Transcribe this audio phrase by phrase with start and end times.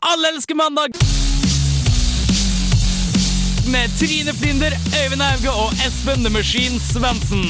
[0.00, 0.88] Alle elsker mandag!
[3.72, 4.72] Med Trine Flinder,
[5.04, 7.44] Øyvind Auge og Espen The Machine Svendsen.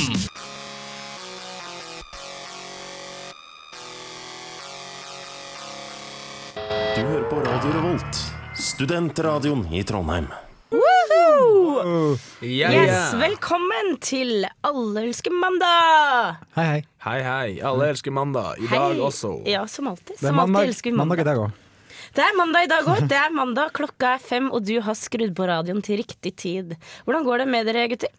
[6.97, 8.25] Du hører på Radio Revolt,
[8.55, 10.27] studentradioen i Trondheim.
[12.43, 16.39] Yes, velkommen til Alle elsker mandag!
[16.57, 16.81] Hei, hei.
[17.05, 17.49] Hei, hei.
[17.67, 18.61] Alle elsker mandag.
[18.63, 19.33] I dag også.
[19.49, 20.17] Ja, som alltid.
[20.21, 21.59] Det er mandag, alltid mandag, elsker vi mandag i dag òg.
[22.15, 23.03] Det er mandag i dag òg.
[23.13, 26.75] Det er mandag, klokka er fem, og du har skrudd på radioen til riktig tid.
[27.07, 28.15] Hvordan går det med dere, gutter?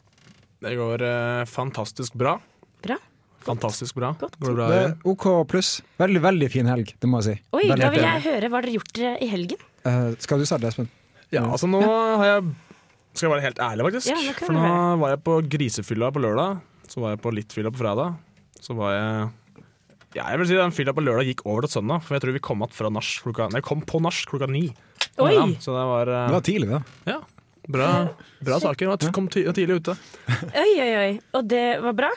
[0.59, 2.37] Det går eh, fantastisk bra.
[2.85, 2.99] Bra?
[3.47, 4.13] Fantastisk bra.
[4.19, 4.39] Godt.
[4.39, 4.71] Går det bra?
[4.71, 5.75] Det er OK pluss.
[6.01, 7.43] Veldig, veldig fin helg, det må jeg si.
[7.55, 9.67] Oi, Veldig da vil jeg høre hva dere har gjort i helgen.
[9.87, 10.89] Uh, skal du starte, Espen?
[11.31, 12.49] Ja, altså nå har jeg
[13.13, 14.09] Skal jeg være helt ærlig, faktisk.
[14.11, 16.59] Ja, nå For nå var jeg på grisefylla på lørdag.
[16.89, 18.17] Så var jeg på litt fylla på fredag.
[18.63, 19.29] Så var jeg
[20.17, 22.33] ja, jeg vil si Den fylla på lørdag gikk over til søndag, for jeg tror
[22.33, 24.69] vi kom fra nach klokka Nei, kom på nach klokka ni.
[25.21, 25.35] Oi.
[25.61, 26.79] Så det var, uh, Det var tidlig, da.
[27.11, 27.19] ja,
[27.69, 27.89] bra,
[28.41, 28.95] bra saker.
[28.95, 29.95] Jeg kom tidlig ute.
[30.49, 31.11] Oi, oi, oi.
[31.37, 32.09] Og det var bra?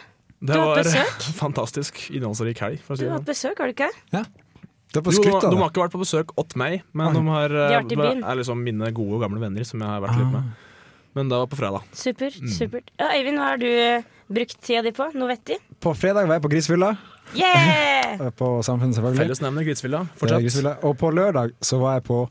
[0.42, 1.28] Det Du har var hatt besøk?
[1.44, 2.80] fantastisk innholdsrik helg.
[2.86, 3.90] For å si Du det har hatt besøk, har du ikke?
[4.16, 4.24] Ja.
[4.24, 7.22] har fått Jo, skrytt de av har ikke vært på besøk åt meg, men de
[7.28, 10.00] har, De har vært i eh, er liksom mine gode, gamle venner som jeg har
[10.02, 10.68] vært litt med.
[11.16, 11.82] Men det var på fredag.
[11.92, 12.38] Supert.
[12.40, 12.52] Mm.
[12.54, 12.92] supert.
[13.00, 15.08] Ja, Øyvind, hva har du eh, brukt tida di på?
[15.14, 15.58] Noe vettig?
[15.82, 16.92] På fredag var jeg på Grisfylla.
[17.36, 18.14] Yeah!
[18.20, 19.24] eh, På Samfunnet, selvfølgelig.
[19.26, 20.04] Fellesnevner Grisfylla.
[20.06, 20.46] Er Fortsett.
[20.46, 20.76] Grisfylla.
[20.88, 22.22] Og på lørdag så var jeg på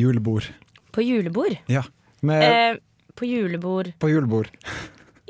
[0.00, 0.50] julebord.
[0.94, 1.56] På julebord.
[1.70, 1.86] Ja.
[2.24, 2.82] Med, Eh,
[3.14, 4.48] på julebord på julebord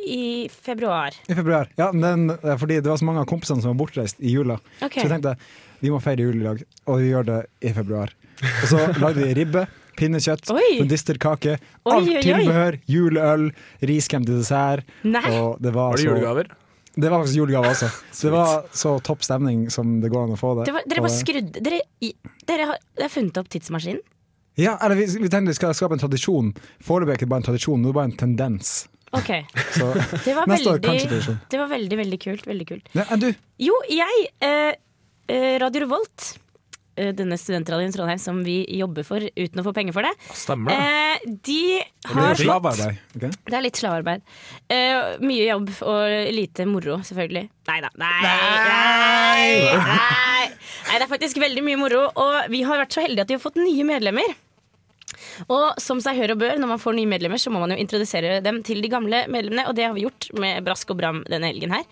[0.05, 1.13] i februar.
[1.29, 1.69] i februar.
[1.77, 4.33] Ja, men den, eh, fordi det var så mange av kompisene som var bortreist i
[4.33, 4.59] jula.
[4.81, 5.03] Okay.
[5.03, 5.37] Så jeg tenkte
[5.81, 8.13] vi må feire jul i dag, og vi gjør det i februar.
[8.41, 9.67] Og så lagde vi ribbe,
[9.99, 10.51] pinnekjøtt,
[10.81, 11.57] medisterkake,
[11.87, 12.23] alt oi, oi.
[12.25, 13.49] tilbehør, juleøl,
[13.91, 14.87] riskrem til dessert.
[15.07, 15.27] Nei!
[15.39, 16.51] Og det var, Var det julegaver?
[16.95, 17.91] det var faktisk julegave også.
[18.23, 20.69] Det var så topp stemning som det går an å få det.
[20.69, 21.81] Det var, dere bare skrudde Dere,
[22.47, 24.03] dere har, dere har funnet opp tidsmaskinen?
[24.55, 26.53] Ja, eller vi, vi tenkte vi skal skape en tradisjon.
[26.87, 28.75] Foreløpig er det ikke bare en tradisjon, nå er det bare en tendens.
[29.15, 29.31] Ok.
[29.79, 29.89] Så
[30.25, 32.47] Det var, neste veldig, det var veldig, veldig kult.
[32.47, 32.89] Veldig kult.
[32.95, 33.29] Ja, du?
[33.63, 34.73] Jo, jeg eh,
[35.31, 36.31] eh, Radio Revolt,
[36.95, 40.71] denne studentradioen i Trondheim som vi jobber for uten å få penger for det, Stemmer
[40.71, 40.79] det.
[40.79, 42.99] eh, de Det har er slavearbeid.
[43.17, 43.27] ok?
[43.51, 44.23] Det er litt slavearbeid.
[44.71, 47.49] Eh, mye jobb og lite moro, selvfølgelig.
[47.69, 47.91] Nei da.
[47.97, 49.69] Nei, nei.
[50.89, 52.03] nei, det er faktisk veldig mye moro.
[52.21, 54.35] Og vi har vært så heldige at vi har fått nye medlemmer.
[55.51, 57.79] Og som seg hør og bør, når man får nye medlemmer, så må man jo
[57.81, 61.23] introdusere dem til de gamle medlemmene, og det har vi gjort med brask og bram
[61.31, 61.85] denne helgen her.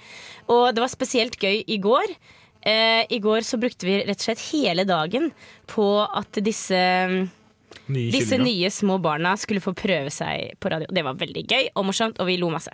[0.53, 2.15] Og det var spesielt gøy i går.
[2.63, 5.33] Eh, I går så brukte vi rett og slett hele dagen
[5.67, 6.79] på at disse
[7.89, 10.87] Nye disse nye små barna skulle få prøve seg på radio.
[10.93, 12.71] Det var veldig gøy og morsomt, og vi lo masse.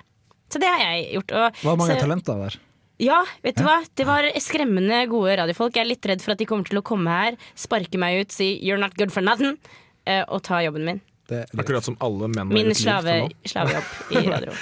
[0.53, 1.32] Så det har jeg gjort.
[1.32, 2.54] Og, Var mange så- talenter der?
[2.98, 3.78] Ja, vet du hva?
[3.94, 5.72] Det var skremmende gode radiofolk.
[5.77, 8.32] Jeg er litt redd for at de kommer til å komme her, sparke meg ut,
[8.32, 9.56] si 'you're not good for nothing',
[10.04, 11.00] eh, og ta jobben min.
[11.28, 11.60] Det, det.
[11.60, 14.53] Akkurat som alle menn Min gjort liv slave, slavejobb i radio.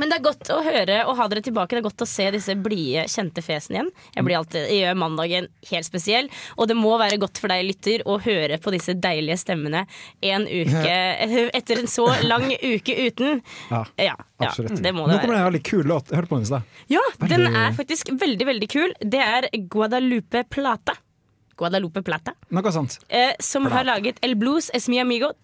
[0.00, 1.76] Men det er godt å høre og ha dere tilbake.
[1.76, 3.90] Det er godt å se disse blide, kjente fesene igjen.
[4.16, 6.30] Jeg blir alltid, gjør mandagen helt spesiell.
[6.56, 9.84] Og det må være godt for deg, lytter, å høre på disse deilige stemmene
[10.24, 10.96] en uke
[11.60, 13.42] etter en så lang uke uten.
[13.70, 14.80] Ja, Ja, ja absolutt.
[14.82, 16.10] det må Nå kommer det en veldig kul låt.
[16.16, 16.80] Hørte på den i stad.
[16.90, 18.96] Ja, den er faktisk veldig, veldig kul.
[19.04, 20.96] Det er Guadalupe Plata.
[21.60, 22.32] Guadalupe Plata.
[22.56, 22.98] Noe sånt.
[23.12, 25.34] Eh, som har laget El Blues Es Mi Amigo.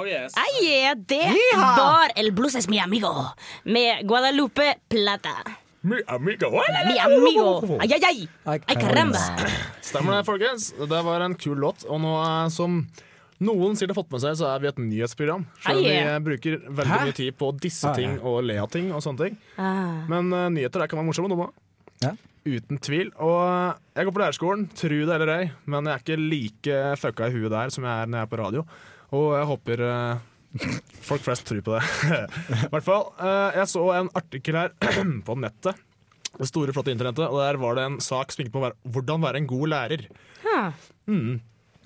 [0.00, 0.32] Oh yes.
[0.32, 0.94] Ah, yeah.
[0.96, 3.10] Det var El Blues Es Mi Amigo
[3.64, 5.34] med Guadalupe Plata.
[5.80, 6.50] Mi amigo.
[6.88, 7.76] Mi amigo.
[7.80, 8.28] Ai, ai, ai.
[8.66, 9.18] Ay, caramba.
[9.80, 10.70] Stemmer det, folkens.
[10.72, 11.84] Det var en kul låt.
[11.84, 12.78] Og nå eh, som
[13.44, 15.44] noen sikkert har fått med seg, så er vi et nyhetsprogram.
[15.66, 17.00] Selv om vi eh, bruker veldig Hæ?
[17.04, 19.36] mye tid på disse ting og le av ting og sånne ting.
[19.60, 20.06] Ah.
[20.08, 21.50] Men uh, nyheter der kan være morsomme, noe.
[22.00, 22.14] Ja.
[22.48, 23.12] Uten tvil.
[23.20, 27.28] Og jeg går på lærerskolen, tru det eller ei, men jeg er ikke like fucka
[27.28, 28.64] i huet der som jeg er når jeg er på radio.
[29.16, 30.66] Og jeg håper eh,
[31.06, 31.84] folk flest tror på det.
[32.68, 33.06] I hvert fall.
[33.18, 34.74] eh, jeg så en artikkel her
[35.26, 35.86] på nettet.
[36.30, 37.26] Det store, flotte internettet.
[37.26, 40.06] Og der var det en sak som gikk på hvordan være en god lærer.
[41.10, 41.40] Mm.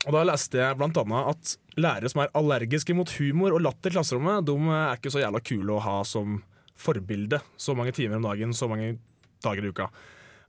[0.05, 3.91] Og da leste jeg blant annet at lærere som er allergiske mot humor og latter
[3.91, 6.43] i klasserommet, de er ikke så jævla kule å ha som
[6.79, 8.99] forbilde så mange timer om dagen, så mange
[9.45, 9.89] dager i uka.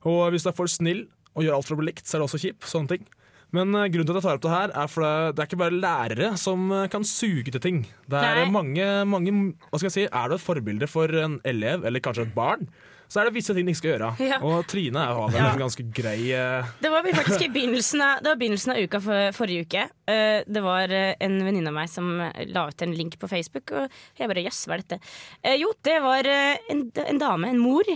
[0.06, 2.22] Og hvis du er for snill og gjør alt for å bli likt, så er
[2.22, 2.68] det også kjip.
[2.68, 3.08] Sånne ting.
[3.54, 5.60] Men eh, grunnen til at jeg tar opp det her, er for det, er ikke
[5.60, 7.84] bare lærere som eh, kan suge til ting.
[8.10, 8.50] Det er Nei.
[8.50, 9.32] mange, mange
[9.70, 12.66] hva skal jeg si, Er du et forbilde for en elev, eller kanskje et barn,
[13.06, 14.08] så er det visse ting de ikke skal gjøre.
[14.26, 14.40] Ja.
[14.42, 15.52] Og Trine har vel Ja.
[15.52, 19.00] en ganske grei eh, Det var faktisk i begynnelsen av, det var begynnelsen av uka
[19.04, 19.84] for, forrige uke.
[20.10, 23.94] Uh, det var en venninne av meg som la ut en link på Facebook, og
[24.18, 24.98] jeg bare jøss, hva er dette?
[25.46, 27.86] Uh, jo, det var en, en dame, en mor,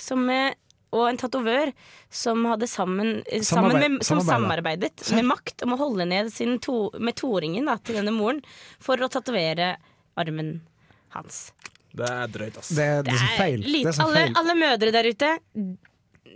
[0.00, 0.24] som,
[0.96, 1.72] og en tatovør
[2.10, 4.92] som hadde sammen, eh, sammen med, som samarbeidet.
[5.14, 8.40] med makt om å holde ned sin to, med toåringen til denne moren
[8.80, 9.76] for å tatovere
[10.16, 10.60] armen
[11.16, 11.52] hans.
[11.96, 12.68] Det er drøyt, ass.
[12.76, 13.60] Det, er- det er så feil.
[13.64, 14.34] Litt, Det er så alle, feil.
[14.36, 15.38] alle mødre der ute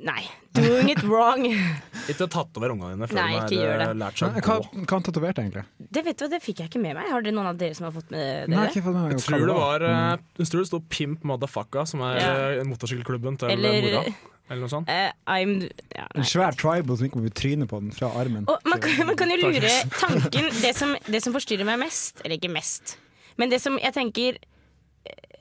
[0.00, 0.22] Nei,
[0.56, 1.42] doing it wrong.
[2.08, 3.96] Ikke tatover ungene dine før Nei, de har eh, det.
[4.00, 4.54] lært seg å gå.
[4.80, 5.64] hva han tatoverte, egentlig?
[5.92, 7.10] Det vet du, hva, det fikk jeg ikke med meg.
[7.12, 8.70] Har dere noen av dere som har fått med Nei, dere?
[8.72, 9.90] ikke fått med meg Jeg hva tror det var Mm.
[10.14, 12.64] eh, Jeg tror det sto Pimp Motherfucka, som er Ja.
[12.64, 14.14] motorsykkelklubben til Eller- mora.
[14.50, 14.90] Eller noe sånt.
[14.90, 15.54] Uh, I'm
[15.94, 18.48] ja, En svær tribal som gikk over trynet på den fra armen.
[18.50, 22.18] Og man, kan, man kan jo lure tanken det som, det som forstyrrer meg mest,
[22.24, 22.96] eller ikke mest,
[23.38, 24.40] men det som jeg tenker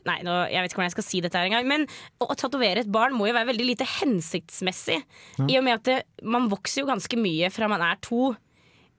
[0.08, 1.66] Nei, nå, jeg vet ikke hvordan jeg skal si dette her engang.
[1.68, 1.82] Men
[2.24, 4.96] å, å tatovere et barn må jo være veldig lite hensiktsmessig.
[5.44, 8.32] I og med at det, man vokser jo ganske mye fra man er to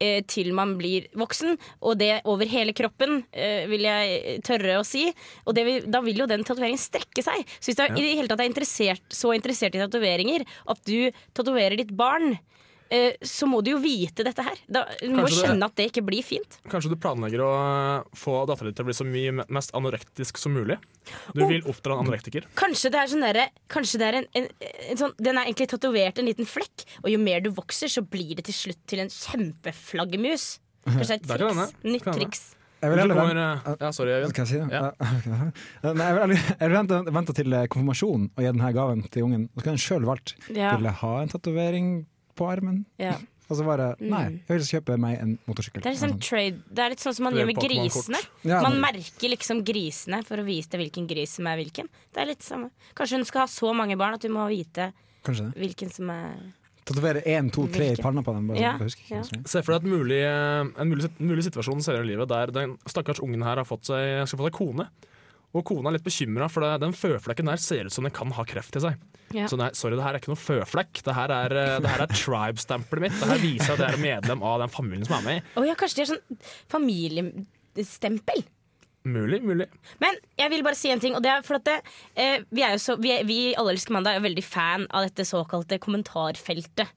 [0.01, 4.87] eh, til man blir voksen, og det over hele kroppen, eh, vil jeg tørre å
[4.87, 5.07] si.
[5.47, 7.45] Og det vil, da vil jo den tatoveringen strekke seg.
[7.59, 10.85] Så hvis du er, i det hele tatt er interessert, så interessert i tatoveringer at
[10.89, 12.39] du tatoverer ditt barn,
[13.23, 14.59] så må du jo vite dette her.
[14.67, 16.59] Da, du må Kanskje det- skjønne at det ikke blir fint.
[16.69, 17.51] Kanskje du planlegger å
[18.01, 20.77] eh, få dattera di til å bli så mye mest anorektisk som mulig?
[21.35, 22.47] Du vil oppdra en anorektiker?
[22.59, 24.49] Kanskje det er sånn derre Kanskje det er en, en,
[24.91, 28.03] en sånn Den er egentlig tatovert en liten flekk, og jo mer du vokser, så
[28.07, 30.59] blir det til slutt til en kjempeflaggermus.
[30.87, 31.85] Kanskje det Det er et triks.
[31.85, 32.43] Nytt triks.
[32.81, 34.31] Jeg vil heller vente- eh, ja, sorry, Øyvind.
[34.33, 34.69] Skal si det?
[34.73, 34.93] Ja.
[34.97, 35.93] Ja.
[35.93, 39.27] Nei, jeg vil, jeg vil vente, vente til konfirmasjonen konfirmasjon og gi denne gaven til
[39.27, 39.49] ungen.
[39.55, 40.33] Så kan en sjøl valgt.
[40.49, 40.77] Ja.
[40.79, 41.91] Vil jeg ha en tatovering
[42.39, 42.85] på armen?
[43.01, 43.17] Ja.
[43.51, 44.35] Og så bare Nei, Mm.
[44.47, 45.83] jeg vil kjøpe meg en motorsykkel.
[45.83, 48.21] Det er, liksom trade, det er litt sånn som man gjør med grisene.
[48.47, 51.89] Ja, Man merker liksom grisene for å vise deg hvilken gris som er hvilken.
[52.15, 52.71] Det er litt samme.
[52.95, 54.93] Kanskje hun skal ha så mange barn at du må vite
[55.27, 56.39] Kanskje hvilken som er
[56.87, 58.47] Tatovere én, to, tre i panna på dem.
[58.49, 58.73] Bare, Ja,
[59.11, 59.23] ja.
[59.45, 62.79] Se for deg et mulig, en mulig, En mulig situasjon senere i livet der den
[62.87, 64.87] stakkars ungen her har fått seg, skal få seg kone.
[65.51, 68.31] Og kona er litt bekymra, for det, den føflekken der ser ut som den kan
[68.37, 69.01] ha kreft i seg.
[69.35, 69.47] Ja.
[69.51, 71.03] Så nei, sorry, det her er ikke noe føflekk.
[71.07, 73.19] Det her er, eh, det her er tribe-stempelet mitt.
[73.19, 75.53] Det her viser at jeg er medlem av den familien som er med.
[75.59, 76.41] Å ja, kanskje det er sånn
[76.75, 78.43] familiestempel?
[79.09, 79.65] Mulig, mulig.
[80.03, 81.79] Men jeg vil bare si en ting, og det er for at det,
[82.21, 84.45] eh, vi, er jo så, vi, er, vi i Alle elsker mandag er jo veldig
[84.45, 86.91] fan av dette såkalte kommentarfeltet.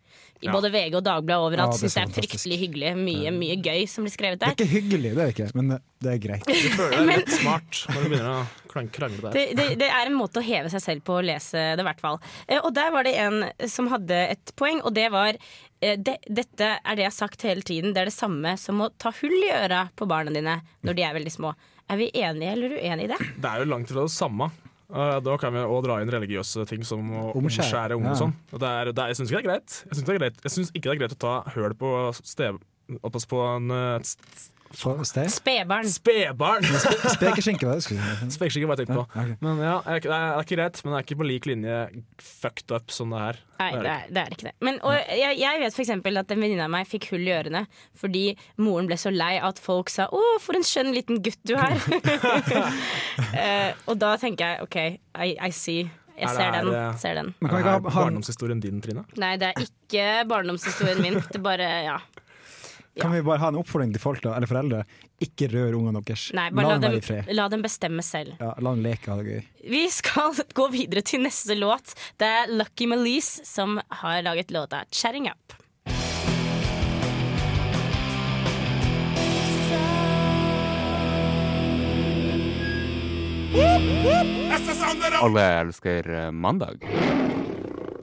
[0.44, 0.52] I Ja.
[0.52, 1.72] både VG og Dagbladet overalt.
[1.72, 2.34] Ja, det er Syns det er fantastisk.
[2.34, 2.90] fryktelig hyggelig.
[3.00, 4.52] Mye, mye gøy som blir skrevet der.
[4.52, 6.44] Det er ikke hyggelig, det er ikke, men det, er greit.
[6.44, 9.32] Du føler deg litt smart når du begynner å krangle der.
[9.38, 11.88] Det, det, det er en måte å heve seg selv på å lese det, i
[11.88, 12.20] hvert fall.
[12.50, 13.40] Eh, og der var det en
[13.72, 17.48] som hadde et poeng, og det var eh, det, Dette er det jeg har sagt
[17.48, 17.96] hele tiden.
[17.96, 21.08] Det er det samme som å ta hull i øra på barna dine når de
[21.08, 21.56] er veldig små.
[21.92, 23.20] Er vi enige eller uenige i det?
[23.44, 24.50] Det er jo langt fra det samme.
[24.94, 27.98] Uh, da kan vi også dra inn religiøse ting som å Omskjære.
[27.98, 28.12] unge.
[28.12, 28.14] Ja.
[28.14, 28.36] og Sånn.
[28.52, 29.78] Det er, det er, jeg syns ikke det er greit.
[29.88, 30.44] Jeg syns, det er greit.
[30.44, 32.62] jeg syns ikke det er greit å ta høl på stev...
[33.00, 34.53] Oppås på en uh, sted?
[34.74, 35.88] Spedbarn.
[35.90, 36.64] spedbarn!
[37.16, 37.86] Spekeskinke, var det
[38.34, 39.06] jeg tenkte på.
[39.06, 39.36] Ja, okay.
[39.44, 41.78] Men ja, det er, det er ikke greit, men det er ikke på lik linje
[42.20, 43.40] fucked up som det her.
[43.62, 44.54] Nei, Det er det det er, ikke det.
[44.66, 47.66] Men, og jeg, jeg vet eksempel at en venninne av meg fikk hull i ørene
[48.00, 48.24] fordi
[48.58, 51.78] moren ble så lei at folk sa 'Å, for en skjønn liten gutt du er'.
[53.34, 54.80] uh, og da tenker jeg OK,
[55.28, 55.86] I, I see.
[56.14, 56.74] Jeg Er det ser her, den.
[56.78, 57.30] eh, ser den.
[57.42, 59.02] Men kan Er det ikke ha, ha, barndomshistorien din, Trine?
[59.18, 61.16] Nei, det er ikke barndomshistorien min.
[61.18, 61.96] Det er bare, ja.
[63.02, 64.84] Kan vi bare ha en oppfordring til folk, da, eller foreldre?
[65.24, 66.28] Ikke rør ungene deres.
[66.38, 67.32] Nei, bare la dem være i fred.
[67.34, 68.36] la dem bestemme selv.
[68.40, 69.48] Ja, la dem leke og ha det gøy.
[69.74, 71.96] Vi skal gå videre til neste låt.
[72.22, 75.58] Det er Lucky Malise som har laget låta 'Chatting Up'.
[85.24, 86.78] Alle elsker eh, mandag.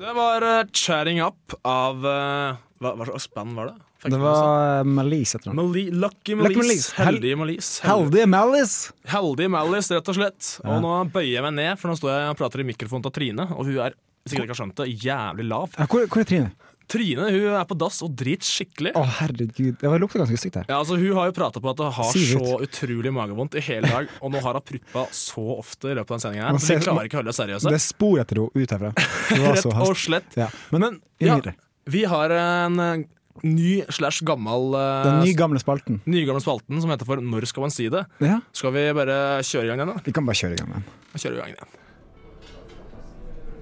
[0.01, 3.90] Det var uh, 'Chatting Up' av uh, hva, hva slags band var det?
[4.03, 5.57] Det var Malice et eller.
[5.61, 6.95] Mali Lucky Lucky Malice.
[6.97, 7.83] Heldige Malice.
[7.85, 8.93] Heldige Malice!
[9.13, 10.55] Heldige Malice, rett og slett.
[10.65, 10.71] Ja.
[10.77, 13.13] Og nå bøyer jeg meg ned, for nå står jeg og prater i mikrofonen til
[13.19, 15.69] Trine, og hun er sikkert ikke har skjønt det, jævlig lav.
[15.77, 16.51] Ja, hvor, hvor er Trine?
[16.91, 18.91] Trine hun er på dass og driter skikkelig.
[18.99, 19.77] Å, herregud.
[19.79, 20.65] Det var- lukter ganske stygt her.
[20.69, 23.87] Ja, altså Hun har jo prata på at hun har så utrolig magevondt i hele
[23.87, 26.49] dag, og nå har hun pruppa så ofte i løpet av den sendinga.
[26.51, 27.71] her, Så vi klarer ikke å holde det seriøse.
[27.71, 28.91] Det er spor etter henne ut herfra.
[29.55, 30.35] Rett og slett.
[30.41, 30.49] Ja.
[30.73, 31.39] Men, Men ja,
[31.87, 33.07] vi har en
[33.47, 36.01] ny slash gammel Den Den nygamle spalten.
[36.07, 38.05] nygamle spalten som heter for Når skal man si det?
[38.21, 40.03] Ja, Skal vi bare kjøre i gang den, da?
[40.05, 40.85] vi kan bare kjøre i gang den.
[41.17, 41.67] Kjøre i gang den.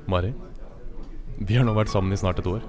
[0.09, 0.33] Mari,
[1.39, 2.63] vi har nå vært sammen i snart et år.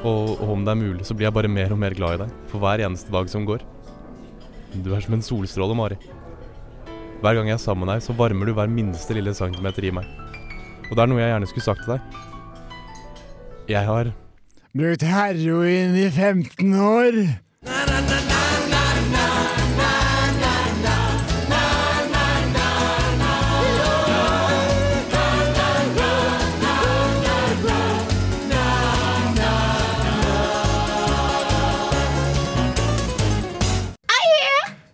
[0.00, 2.22] Og, og om det er mulig, så blir jeg bare mer og mer glad i
[2.24, 3.62] deg for hver eneste dag som går.
[4.82, 5.98] Du er som en solstråle, Mari.
[7.20, 9.92] Hver gang jeg er sammen med deg, så varmer du hver minste lille centimeter i
[9.92, 10.08] meg.
[10.90, 12.00] Og det er noe jeg gjerne skulle sagt til deg.
[13.70, 14.10] Jeg har
[14.72, 17.16] Brukt heroin i 15 år.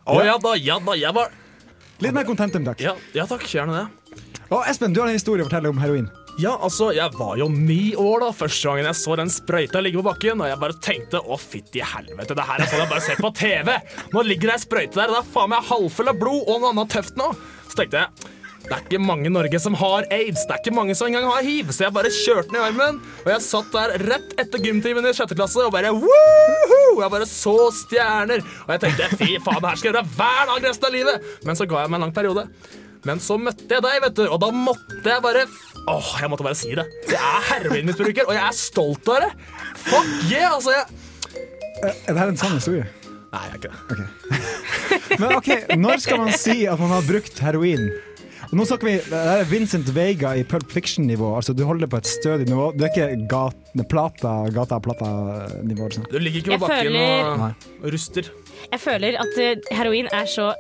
[0.06, 1.34] Å ja da, ja da, jeg var
[2.00, 2.80] Litt mer contentum, takk.
[2.80, 4.20] Ja, ja takk, gjerne det.
[4.48, 6.08] Og Espen, du har en historie å fortelle om heroin.
[6.36, 10.02] Ja, altså, jeg var jo ni år da første gangen jeg så den sprøyta ligge
[10.02, 13.04] på bakken, og jeg bare tenkte å fytti helvete, det her er sånn jeg bare
[13.06, 13.70] ser på TV.
[14.12, 16.60] Nå ligger det ei sprøyte der, og det er faen meg halvfull av blod og
[16.60, 17.30] noe annet tøft nå.
[17.70, 18.32] Så tenkte jeg
[18.66, 20.42] det er ikke mange i Norge som har aids.
[20.42, 21.68] Det er ikke mange som engang har hiv.
[21.70, 25.12] Så jeg bare kjørte den i armen, og jeg satt der rett etter gymtimen i
[25.14, 26.96] sjette klasse og bare woohoo!
[26.98, 28.42] Jeg bare så stjerner.
[28.66, 31.30] Og jeg tenkte fy faen, det her skal jeg gjøre hver dag resten av livet.
[31.46, 32.48] Men så ga jeg meg en lang periode.
[33.06, 35.46] Men så møtte jeg deg, vet du, og da måtte jeg bare
[35.86, 36.82] Åh, jeg måtte bare si det.
[37.06, 39.28] Jeg er heroinmisbruker, og jeg er stolt av det.
[39.84, 40.72] Fuck yeah, altså.
[40.74, 41.92] Jeg...
[42.08, 42.88] Er det her en sann historie?
[43.30, 44.08] Nei, jeg er ikke det.
[45.20, 47.86] Men ok, når skal man si at man har brukt heroin?
[48.54, 51.32] Nå snakker vi, Det er Vincent Vega i Pulp Fiction-nivå.
[51.38, 52.72] Altså Du holder på et stødig nivå.
[52.74, 55.88] Du er ikke gat, plata, gata plata-nivå.
[55.88, 56.06] Liksom.
[56.10, 58.30] Du ligger ikke Jeg på bakken føler- og, og ruster.
[58.72, 60.50] Jeg føler at eh, heroin er så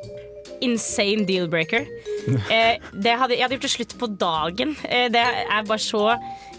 [0.64, 1.86] insane deal-breaker.
[2.50, 4.76] Eh, jeg hadde gjort det slutt på dagen.
[4.88, 6.08] Eh, det er bare så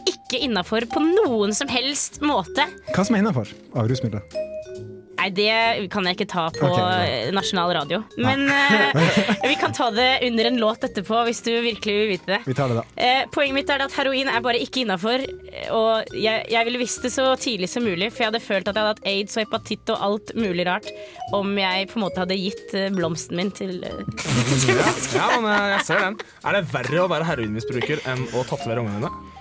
[0.08, 2.68] ikke innafor på noen som helst måte.
[2.94, 4.24] Hva som er innafor av rusmidler?
[5.18, 8.02] Nei, det kan jeg ikke ta på okay, nasjonal radio.
[8.22, 8.98] Men uh,
[9.50, 12.42] vi kan ta det under en låt etterpå, hvis du virkelig vil vite det.
[12.46, 12.86] Vi tar det, da.
[13.02, 15.26] Uh, poenget mitt er at heroin er bare ikke innafor.
[15.74, 18.76] Og jeg, jeg ville visst det så tidlig som mulig, for jeg hadde følt at
[18.76, 20.92] jeg hadde hatt aids og hepatitt og alt mulig rart
[21.36, 23.80] om jeg på en måte hadde gitt eh, blomsten min til
[24.64, 26.20] til Ja, ja, men jeg, jeg ser den.
[26.46, 29.37] Er det verre å være heroinmisbruker enn å tatovere ungene dine?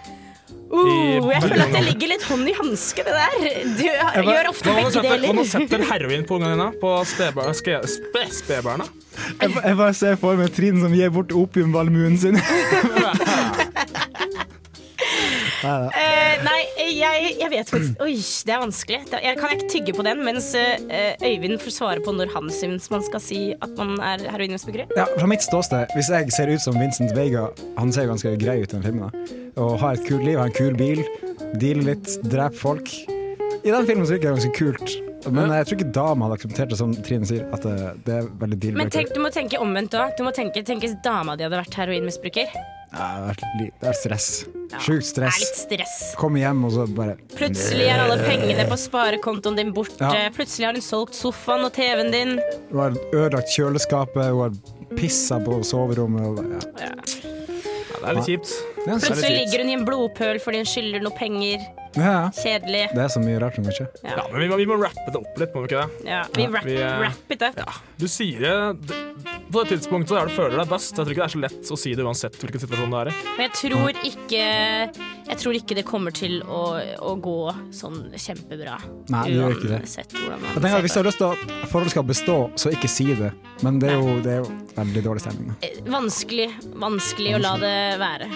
[0.73, 3.37] Uh, Jeg føler at det ligger litt hånd i hanske, det der.
[3.77, 6.69] Du bare- gjør ofte begge setter, hva om du setter heroin på ungene dine?
[6.83, 6.97] På?
[7.07, 8.89] Spedbarna?
[9.41, 12.37] Jeg, jeg bare ser for meg Trine som gir bort opiumvalmuen sin.
[15.67, 16.59] Eh, nei,
[16.97, 18.15] jeg, jeg vet faktisk Oi,
[18.47, 19.01] det er vanskelig.
[19.25, 22.91] Jeg kan ikke tygge på den, mens eh, Øyvind får svare på når han syns
[22.93, 24.93] man skal si at man er heroinmisbruker.
[24.99, 27.49] Ja, fra mitt ståsted, hvis jeg ser ut som Vincent Vega
[27.81, 29.27] Han ser ganske grei ut i den filmen.
[29.57, 31.03] Og har et kult liv, har en kul bil,
[31.61, 32.93] dealer litt, dreper folk.
[33.67, 34.97] I den filmen virker det ganske kult.
[35.33, 37.47] Men jeg tror ikke dama hadde akseptert det, som Trine sier.
[37.55, 40.15] At det, det er veldig deal Men tenk, du må tenke omvendt òg.
[40.37, 42.53] Tenke, tenk hvis dama di hadde vært heroinmisbruker.
[42.97, 44.29] Ja, det, er, det stress.
[44.73, 45.37] Ja, Sjukt Det stress.
[45.37, 45.97] er litt stress.
[46.19, 50.01] Komme hjem og så bare Plutselig er alle pengene på sparekontoen din borte.
[50.01, 50.31] Ja.
[50.35, 52.35] Plutselig har hun solgt sofaen og TV-en din.
[52.73, 56.43] Hun har ødelagt kjøleskapet, hun har pissa på soverommet.
[56.81, 56.89] Ja.
[56.89, 56.93] Ja.
[57.97, 58.51] Ja, det er litt kjipt.
[58.87, 61.63] Det, Plutselig ligger hun i en blodpøl fordi hun skylder noe penger.
[61.97, 62.27] ja, ja.
[62.37, 62.83] Kjedelig.
[62.93, 63.87] det er så mye rart som kan skje.
[64.05, 66.11] Ja, men vi må, vi må rappe det opp litt, må vi ikke det?
[66.11, 67.57] Ja, vi wrap, vi, eh, wrap it up.
[67.63, 70.93] Ja, du sier det det- på det tidspunktet der du føler deg best.
[70.97, 73.11] Jeg tror ikke det er så lett å si det uansett hvilken situasjon det er
[73.11, 73.15] i.
[73.37, 74.45] Men jeg tror ikke
[75.27, 76.63] Jeg tror ikke det kommer til å,
[77.03, 77.39] å gå
[77.75, 78.77] sånn kjempebra.
[79.13, 79.81] Nei, det gjør ikke det.
[80.27, 83.09] Man Jeg tenker Hvis du har lyst til at forholdet skal bestå, så ikke si
[83.19, 83.33] det.
[83.67, 85.57] Men det er jo, det er jo veldig dårlig stemning.
[85.87, 85.97] Vanskelig.
[85.97, 88.31] Vanskelig, vanskelig å la det være.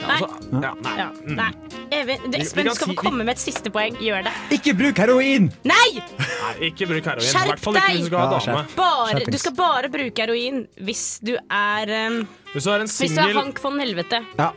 [0.00, 0.18] Nei.
[0.52, 0.72] Nei.
[0.82, 0.96] nei.
[0.98, 1.50] Ja, nei.
[1.92, 3.96] Even, du, Vi- vi Espen kan skal få komme med et siste poeng.
[4.00, 4.32] Gjør det.
[4.56, 5.50] Ikke bruk heroin!
[5.68, 5.88] Nei!
[6.00, 7.28] nei, ikke bruk heroin.
[7.28, 7.70] Skjerp du
[8.08, 8.74] skal deg!
[8.78, 12.22] Bare, du skal bare bruke heroin hvis du er um,
[12.54, 14.22] Hvis du er en Hvis du er Hank von Helvete.
[14.38, 14.52] Ja,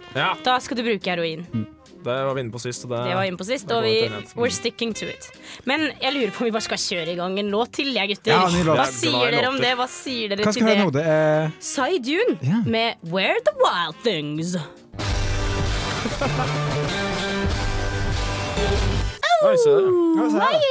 [0.46, 1.46] Da skal du bruke heroin.
[2.06, 2.86] det var vi inne på sist.
[2.86, 3.96] og Det, Det var inne på sist, og vi
[4.38, 5.28] we're sticking to it.
[5.66, 8.14] Men jeg lurer på om vi bare skal kjøre i gang en låt til, jeg,
[8.14, 8.32] gutter.
[8.32, 8.64] Ja.
[8.72, 9.76] Hva er sier dere om det?
[9.76, 10.78] Hva sier dere Hva til det?
[10.80, 10.90] nå?
[10.94, 12.64] Det er Psy Dune yeah.
[12.66, 14.56] med Where the Wild Things.
[19.46, 20.62] Oi, se der.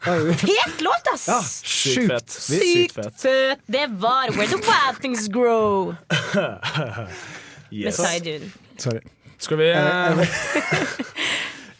[0.34, 1.28] Fet låt, ass!
[1.28, 2.12] Ja, Sykt sjukt.
[2.12, 2.30] fett.
[2.30, 3.20] Sykt fett.
[3.20, 3.58] Søt.
[3.66, 5.94] Det var Where the Wild Things Grow
[7.70, 7.98] Yes.
[7.98, 8.50] Med.
[8.78, 9.00] Sorry.
[9.38, 10.18] Skal vi eh,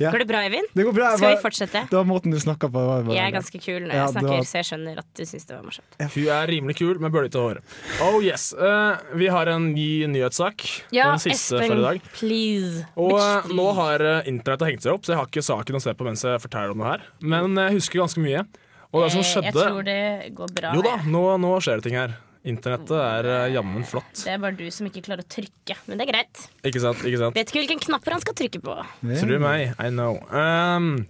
[0.01, 0.09] Ja.
[0.15, 0.69] Går det bra, Eivind?
[0.73, 1.11] Det går bra.
[1.21, 1.83] Skal vi fortsette?
[1.91, 2.81] Det var måten du snakka på.
[2.89, 4.47] var bare- Jeg er ganske kul når Ja, jeg snakker, var...
[4.49, 5.99] så jeg skjønner at du syns det var morsomt.
[6.15, 7.61] Hun er rimelig kul med bølgete hår.
[8.07, 8.47] Oh yes.
[8.57, 10.65] Uh, vi har en ny nyhetssak.
[10.97, 12.01] Ja, den siste Espen, for i dag.
[12.17, 12.87] please.
[12.97, 15.85] Og uh, nå har uh, internettet hengt seg opp, så jeg har ikke saken å
[15.85, 17.07] se på mens jeg forteller om det her.
[17.21, 18.47] Men jeg husker ganske mye.
[18.91, 20.73] Og det som skjedde Jeg tror det går bra.
[20.75, 22.17] Jo da, nå, nå skjer det ting her.
[22.49, 24.13] Internettet er eh, jammen flott.
[24.17, 25.77] Det er bare du som ikke klarer å trykke.
[25.87, 26.45] Men det er greit.
[26.65, 27.03] Ikke sant?
[27.05, 27.37] ikke sant?
[27.37, 28.77] Vet ikke hvilken knapper han skal trykke på.
[29.05, 29.21] Yeah.
[29.21, 30.17] Tror meg, I know.
[30.33, 31.05] Um,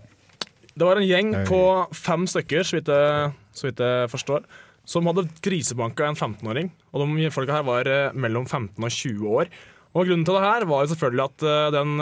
[0.75, 1.45] Det var en gjeng Oi.
[1.47, 1.61] på
[1.95, 4.45] fem stykker, så vidt jeg, så vidt jeg forstår,
[4.89, 6.71] som hadde grisebanka en 15-åring.
[6.91, 9.51] Og de folka her var eh, mellom 15 og 20 år.
[9.95, 11.95] Og grunnen til det her var jo selvfølgelig at eh, den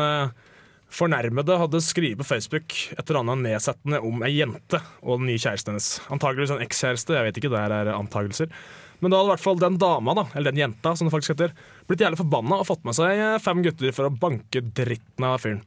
[0.89, 5.41] fornærmede hadde skrevet på Facebook et eller annet nedsettende om ei jente og den nye
[5.41, 5.89] kjæresten hennes.
[6.13, 8.53] Antakeligvis en ekskjæreste, jeg vet ikke, det her er antakelser.
[8.99, 11.37] Men da hadde i hvert fall den dama, da, eller den jenta, som det faktisk
[11.37, 11.53] heter,
[11.91, 15.39] blitt jævlig forbanna og fått med seg eh, fem gutter for å banke dritten av
[15.45, 15.61] fyren.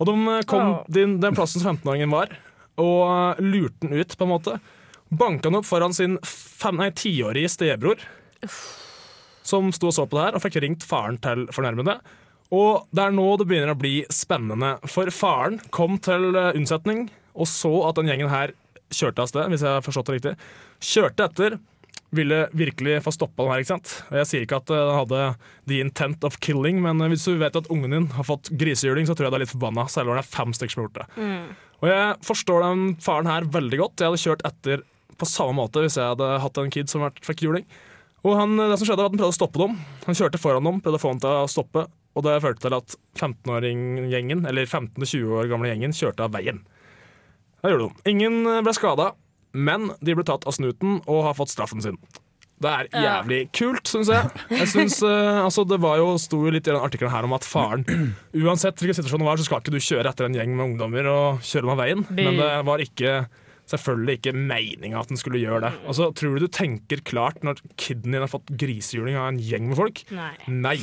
[0.00, 0.80] Og de eh, kom oh.
[0.90, 2.34] din, den plassen som 15-åringen var,
[2.82, 4.58] og eh, lurte den ut, på en måte.
[5.14, 8.02] Banka han opp foran sin tiårige stebror,
[9.44, 12.00] som sto og så på det her, og fikk ringt faren til fornærmede.
[12.52, 17.06] Og det er nå det begynner å bli spennende, for faren kom til eh, unnsetning
[17.34, 18.52] og så at den gjengen her
[18.94, 20.34] kjørte av sted, hvis jeg har forstått det riktig.
[20.84, 21.56] Kjørte etter,
[22.14, 23.92] ville virkelig få stoppa den her, ikke sant.
[24.14, 25.22] Jeg sier ikke at eh, den hadde
[25.70, 29.08] the intent of killing, men eh, hvis du vet at ungen din har fått grisehjuling,
[29.08, 30.90] så tror jeg det er litt forbanna, særlig når det er fem stykker som har
[30.90, 31.24] gjort det.
[31.82, 33.98] Og jeg forstår den faren her veldig godt.
[33.98, 34.84] Jeg hadde kjørt etter
[35.18, 37.66] på samme måte hvis jeg hadde hatt en kid som fikk juling.
[38.24, 39.74] Og han, det som skjedde var at han prøvde å stoppe dem.
[40.06, 41.84] Han kjørte foran dem, prøvde å få dem til å stoppe.
[42.14, 46.62] Og det førte til at 15-åring-gjengen, eller 15-20 år gamle gjengen, kjørte av veien.
[47.62, 48.10] Det gjorde de.
[48.12, 49.12] Ingen ble skada,
[49.54, 51.98] men de ble tatt av snuten og har fått straffen sin.
[52.64, 54.28] Det er jævlig kult, syns jeg.
[54.54, 57.34] jeg synes, uh, altså, det var jo, sto jo litt i den artikkelen her om
[57.36, 57.82] at faren
[58.44, 61.08] Uansett hvilken situasjon det var, så skal ikke du kjøre etter en gjeng med ungdommer
[61.10, 62.04] og kjøre dem av veien.
[62.14, 63.16] Men det var ikke
[63.70, 65.72] selvfølgelig ikke meninga at den skulle gjøre det.
[65.88, 69.70] Altså, Tror du du tenker klart når kiden din har fått grisehjuling av en gjeng
[69.70, 70.04] med folk?
[70.14, 70.34] Nei.
[70.48, 70.76] Nei.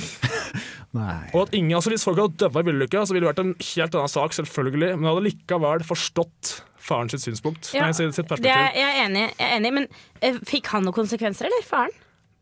[0.98, 1.20] Nei.
[1.32, 3.54] Og at ingen, altså Hvis folk hadde dødd i bilulykka, så ville det vært en
[3.70, 4.94] helt annen sak, selvfølgelig.
[4.98, 7.72] Men hadde likevel forstått faren sitt synspunkt.
[7.76, 8.52] Ja, Nei, sitt perspektiv.
[8.52, 9.88] er, jeg, er enig, jeg er enig, men
[10.26, 11.94] eh, fikk han noen konsekvenser, eller faren?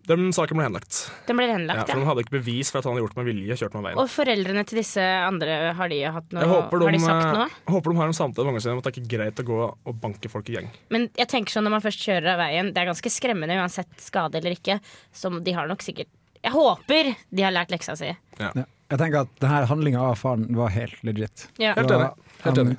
[0.10, 1.00] Den saken ble henlagt.
[1.28, 1.98] Den ble Ja, for ja.
[2.00, 3.58] Han hadde ikke bevis for at han hadde gjort det med vilje.
[3.62, 4.00] kjørt med veien.
[4.02, 6.42] Og foreldrene til disse andre, har de hatt noe?
[6.42, 7.44] Jeg håper de, har de sagt noe?
[7.46, 7.76] noe?
[7.76, 9.46] håper de har en samtale med ungene sine om at det er ikke greit å
[9.46, 10.72] gå og banke folk i gjeng.
[10.90, 14.02] Men jeg tenker sånn når man først kjører av veien, det er ganske skremmende uansett
[14.02, 14.80] skade eller ikke.
[15.14, 16.10] Som de har nok sikkert
[16.42, 18.10] Jeg håper de har lært leksa si.
[18.40, 18.50] Ja.
[18.90, 21.50] Jeg tenker at denne handlinga av faren var helt legit.
[21.62, 22.10] Ja, Helt enig.
[22.46, 22.78] Helt enig.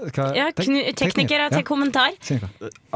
[0.00, 1.52] Hva- ja teknikere ja.
[1.52, 2.14] til kommentar.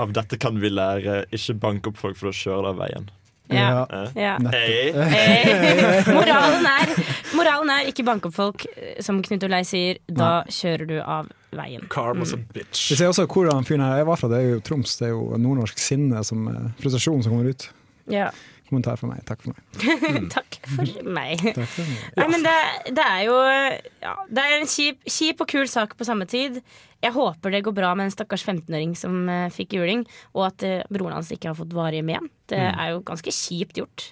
[0.01, 3.11] Av dette kan vi lære ikke banke opp folk for å kjøre av veien.
[3.53, 3.87] Ja.
[3.91, 4.05] Ja.
[4.17, 4.51] Ja.
[4.51, 4.93] Hey.
[4.95, 6.93] Eh, moralen, er,
[7.37, 9.99] moralen er ikke bank opp folk, eh, som Knut Olai sier.
[10.09, 11.85] Da kjører du av veien.
[11.93, 12.47] Carm was a Mm.
[12.55, 12.89] bitch.
[12.91, 14.29] Vi ser også hvor han fyren her var fra.
[14.33, 14.97] Det er jo Troms.
[14.99, 17.69] Det er jo nordnorsk sinne, som, eh, frustrasjon som kommer ut.
[18.11, 18.31] Ja.
[18.71, 19.21] Kommentar fra meg.
[19.29, 19.61] Takk for meg.
[20.35, 21.43] Takk for meg.
[21.45, 22.09] Takk for meg.
[22.17, 22.57] Nei, men det,
[22.97, 26.63] det er jo ja, Det er en kjip, kjip og kul sak på samme tid.
[27.05, 30.65] Jeg håper det går bra med en stakkars 15-åring som uh, fikk juling, og at
[30.65, 32.31] uh, broren hans ikke har fått varige men.
[32.49, 34.11] Det er jo ganske kjipt gjort.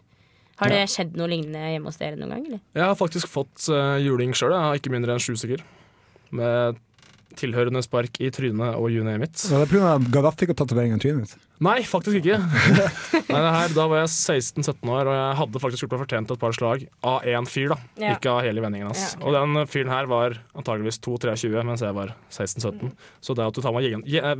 [0.61, 2.45] Har det skjedd noe lignende hjemme hos dere noen gang?
[2.51, 2.61] Eller?
[2.77, 5.65] Jeg har faktisk fått uh, juling sjøl, ikke mindre enn sju stykker.
[6.37, 6.79] Med
[7.41, 9.41] tilhørende spark i trynet og you name it.
[9.49, 9.97] Ja, det er pga.
[10.12, 11.49] Gaddafi-tatoveringen i trynet ditt.
[11.62, 12.38] Nei, faktisk ikke.
[13.33, 16.40] Nei, her, da var jeg 16-17 år, og jeg hadde faktisk gjort meg fortjent et
[16.42, 17.70] par slag av én fyr.
[17.75, 18.16] da Ja.
[18.16, 19.05] Ikke av hele vendingen hans.
[19.05, 19.29] Ja, okay.
[19.31, 22.90] Og den fyren her var antageligvis 2-23, mens jeg var 16-17.
[23.22, 23.87] Så det at du tar med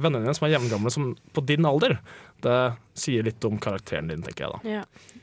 [0.03, 1.99] vennene dine som er jevngamle som på din alder,
[2.43, 2.59] det
[2.99, 4.83] sier litt om karakteren din, tenker jeg da.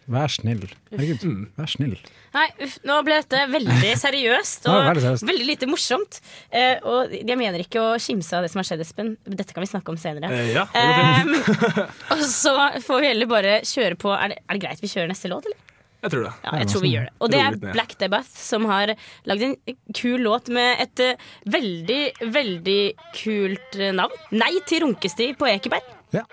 [0.09, 0.63] Vær snill.
[0.89, 1.41] Herregud, Mm.
[1.59, 1.97] vær snill.
[2.33, 5.25] Nei, uff, nå ble dette veldig seriøst og veldig seriøst.
[5.27, 6.21] veldig lite morsomt.
[6.49, 9.11] Eh, og jeg mener ikke å kimse av det som har skjedd, Espen.
[9.27, 10.31] Dette kan vi snakke om senere.
[10.31, 10.85] Eh, ja, det.
[11.27, 12.53] Um, og så
[12.85, 14.13] får vi heller bare kjøre på.
[14.15, 15.65] Er det, er det greit vi kjører neste låt, eller?
[15.99, 16.33] Jeg tror det.
[16.45, 17.13] Ja, jeg tror vi gjør det.
[17.19, 17.55] Og det er.
[17.75, 18.93] Black Debath som har
[19.27, 19.55] lagd en
[19.97, 22.03] kul låt med et eh, veldig,
[22.35, 22.81] veldig
[23.19, 24.21] kult eh, navn.
[24.31, 25.91] Nei til runkesti på Ekeberg.
[26.15, 26.23] Ja.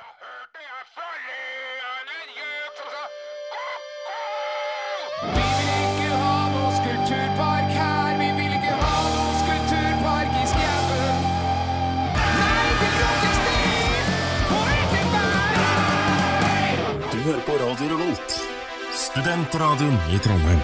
[19.16, 20.61] Studentradioen i Trondheim.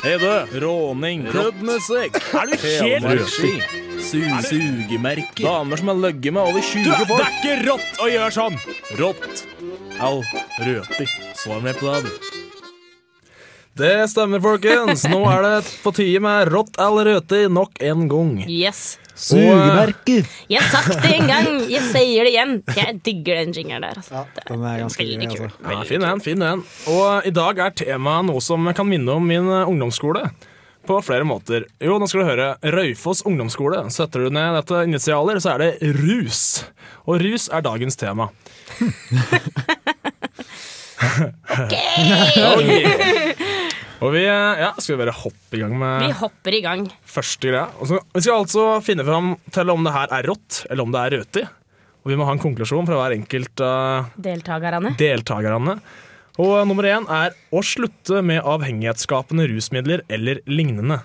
[0.00, 3.52] Hei du, råning, klubbmusikk, er du helt røti?
[4.00, 5.44] Sugemerker.
[5.44, 7.14] Damer som har ligget med over 20 folk.
[7.14, 8.58] Det er ikke rått å gjøre sånn!
[8.98, 9.46] Rått.
[10.00, 10.18] Au,
[10.64, 11.06] røti.
[11.36, 12.29] Svar meg på det, du.
[13.80, 15.04] Det stemmer, folkens.
[15.08, 18.32] Nå er det på tide med rått eller røti nok en gang.
[18.50, 18.98] Yes.
[19.20, 20.24] Sugemerker!
[20.48, 22.54] Jeg har sagt det en gang, jeg sier det igjen.
[22.76, 23.98] Jeg digger den jingeren der.
[24.00, 24.22] Altså.
[24.36, 25.48] Det er Den er ganske veldig kul.
[25.50, 25.72] altså.
[25.74, 26.62] Ja, fin en, fin en.
[26.92, 30.24] Og i dag er temaet noe som kan minne om min ungdomsskole.
[30.88, 31.66] på flere måter.
[31.84, 32.46] Jo, nå skal du høre.
[32.64, 33.82] Røyfoss ungdomsskole.
[33.92, 36.64] Setter du ned dette initialer, så er det rus.
[37.06, 38.30] Og rus er dagens tema.
[41.00, 41.72] Ok!
[42.60, 43.46] Ok.
[44.00, 46.86] Og vi ja, skal vi bare hoppe i gang med Vi hopper i gang.
[47.04, 47.66] første greia.
[47.80, 50.92] Og så- vi skal altså finne fram til om det her er rått, eller om
[50.92, 51.42] det er røti.
[52.00, 54.96] Og vi må ha en konklusjon fra hver enkelt av Deltakerne.
[54.96, 55.80] deltakerne.
[56.38, 61.02] Og nummer én er å slutte med avhengighetsskapende rusmidler eller lignende.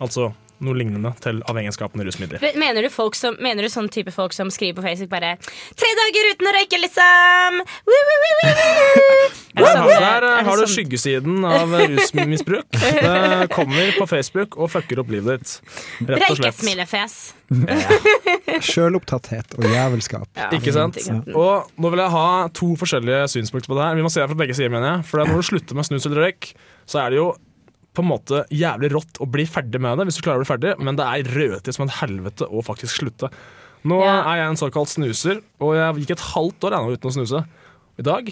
[0.00, 0.32] Altså
[0.62, 2.44] noe lignende til avhengighetsskapende rusmidler.
[2.58, 5.36] Mener du, folk som, mener du sånn type folk som skriver på Facebook bare
[5.76, 9.30] 'Tre dager uten å røyke, liksom!' Woo, woo, woo, woo, woo.
[9.52, 12.66] Er det sånn- der er har du sånn- skyggesiden av rusmisbruk.
[13.02, 15.60] Det kommer på Facebook og fucker opp livet ditt.
[16.08, 16.54] Rett og slett.
[16.54, 17.34] Røykesmilefjes.
[18.62, 20.28] Sjølopptatthet og jævelskap.
[20.36, 20.96] Ja, Ikke sant?
[20.98, 21.28] ikke sant.
[21.36, 23.96] Og nå vil jeg ha to forskjellige synspunkter på det her.
[23.98, 25.06] Vi må se det fra begge sider, mener jeg.
[25.10, 26.52] For når du slutter med snus eller røyk,
[26.88, 27.28] så er det jo
[27.92, 30.52] på en måte jævlig rått å bli ferdig med det, hvis du klarer å bli
[30.52, 33.28] ferdig, men det er rødtid som et helvete å faktisk slutte.
[33.84, 34.22] Nå Ja.
[34.32, 37.44] er jeg en såkalt snuser, og jeg gikk et halvt år ennå uten å snuse.
[37.98, 38.30] I dag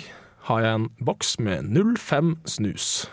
[0.49, 3.07] har jeg en boks med 05 snus.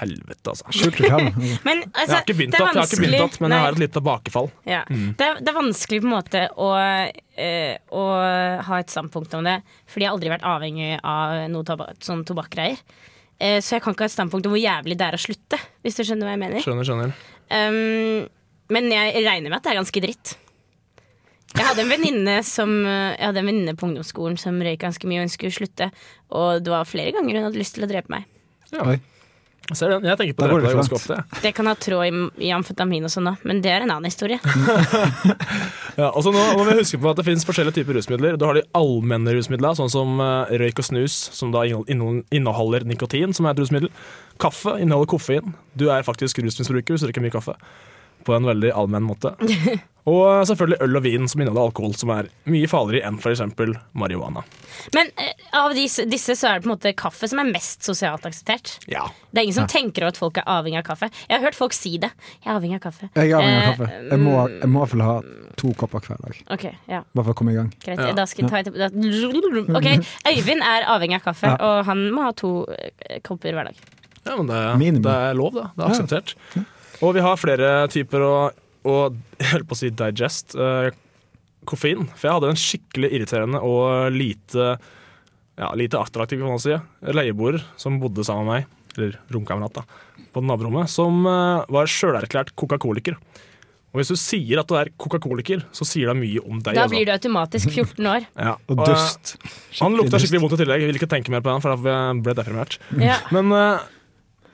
[0.00, 0.64] Helvete, altså.
[1.66, 4.48] Men altså, er jeg har ikke begynt igjen, men men jeg har et lite tilbakefall.
[4.64, 4.84] Ja.
[4.88, 6.68] Det, er, det er vanskelig på en måte å,
[7.36, 8.04] eh, å
[8.64, 9.58] ha et standpunkt om det,
[9.90, 12.80] fordi jeg har aldri vært avhengig av noe tobakk, sånn tobakkgreier.
[13.40, 15.58] Eh, så jeg kan ikke ha et standpunkt om hvor jævlig det er å slutte,
[15.84, 16.64] hvis du skjønner hva jeg mener.
[16.64, 17.14] Skjønner, skjønner.
[17.50, 18.28] Um,
[18.70, 20.34] men jeg regner med at det er ganske dritt.
[21.50, 25.18] Jeg hadde en venninne som Jeg hadde en venninne på ungdomsskolen som røyk ganske mye
[25.18, 25.88] og hun skulle slutte.
[26.30, 28.28] Og det var flere ganger hun hadde lyst til å drepe meg.
[28.78, 29.00] Oi.
[29.72, 30.08] Ser du den?
[30.10, 31.16] Jeg tenker på det det ganske ofte.
[31.18, 31.42] jeg.
[31.44, 32.12] Det kan ha tråd i,
[32.48, 34.40] i amfetamin og sånn òg, men det er en annen historie.
[36.00, 38.36] Ja, og så nå må vi huske på at det finnes forskjellige typer rusmidler.
[38.40, 43.34] Du har de allmenne rusmidlene, sånn som eh, røyk og snus, som da inneholder nikotin,
[43.36, 43.90] som er et rusmiddel.
[44.40, 45.52] Kaffe inneholder koffein.
[45.76, 47.56] Du er faktisk rusmisbruker hvis du drikker mye kaffe.
[48.24, 49.34] På en veldig allmenn måte.
[50.08, 53.42] Og eh, selvfølgelig øl og vin, som inneholder alkohol, som er mye farligere enn f.eks.
[53.92, 54.42] marihuana.
[54.96, 57.84] Men eh, av disse, disse så er det på en måte kaffe som er mest
[57.84, 58.78] sosialt akseptert.
[58.88, 59.04] Ja.
[59.30, 61.10] Det er ingen som tenker over at folk er avhengig av kaffe.
[61.28, 62.10] Jeg har hørt folk si det.
[62.40, 63.10] Jeg er avhengig av kaffe.
[63.14, 63.90] Jeg er avhengig av Eh, kaffe.
[64.10, 65.14] Jeg må, jeg må iallfall ha
[65.60, 66.40] to kopper hver dag.
[66.56, 67.68] Ok, ja, Bare for å komme i gang.
[67.84, 68.00] greit.
[68.00, 68.14] Ja.
[68.16, 68.88] Da skal jeg ta et, da,
[69.76, 69.88] Ok,
[70.32, 71.56] Øyvind er avhengig av kaffe, Ja.
[71.60, 73.76] og han må ha to eh, kopper hver dag.
[74.24, 75.68] Ja, men det, det er lov, da.
[75.76, 75.92] Det er Ja.
[75.94, 76.34] akseptert.
[77.02, 78.34] Og vi har flere typer å,
[78.86, 78.96] å
[79.40, 80.88] jeg holdt på å si digest uh,
[81.68, 82.06] koffein.
[82.14, 84.74] For jeg hadde en skikkelig irriterende og lite
[85.60, 86.76] ja, lite attraktiv kan man si,
[87.12, 92.54] leieboer som bodde sammen med meg, eller romkamerat, da, på naborommet, som uh, var sjølerklært
[92.56, 93.18] Coca-Coliker.
[93.90, 96.76] Og hvis du sier at du er Coca-Coliker, så sier det mye om deg.
[96.78, 96.94] Da altså.
[96.94, 98.26] blir du automatisk 14 år.
[98.38, 98.54] ja.
[98.70, 99.34] Og eh, dust.
[99.80, 100.84] han lukta skikkelig vondt i tillegg.
[100.84, 102.78] Jeg vil ikke tenke mer på den, for da ble deprimert.
[103.02, 103.18] Ja.
[103.34, 103.88] Men eh,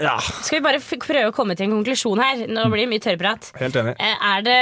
[0.00, 2.46] ja, Skal vi bare prøve å komme til en konklusjon her?
[2.50, 3.52] Nå blir det mye tørrprat.
[3.60, 3.94] helt enig.
[3.98, 4.58] Eh, Er det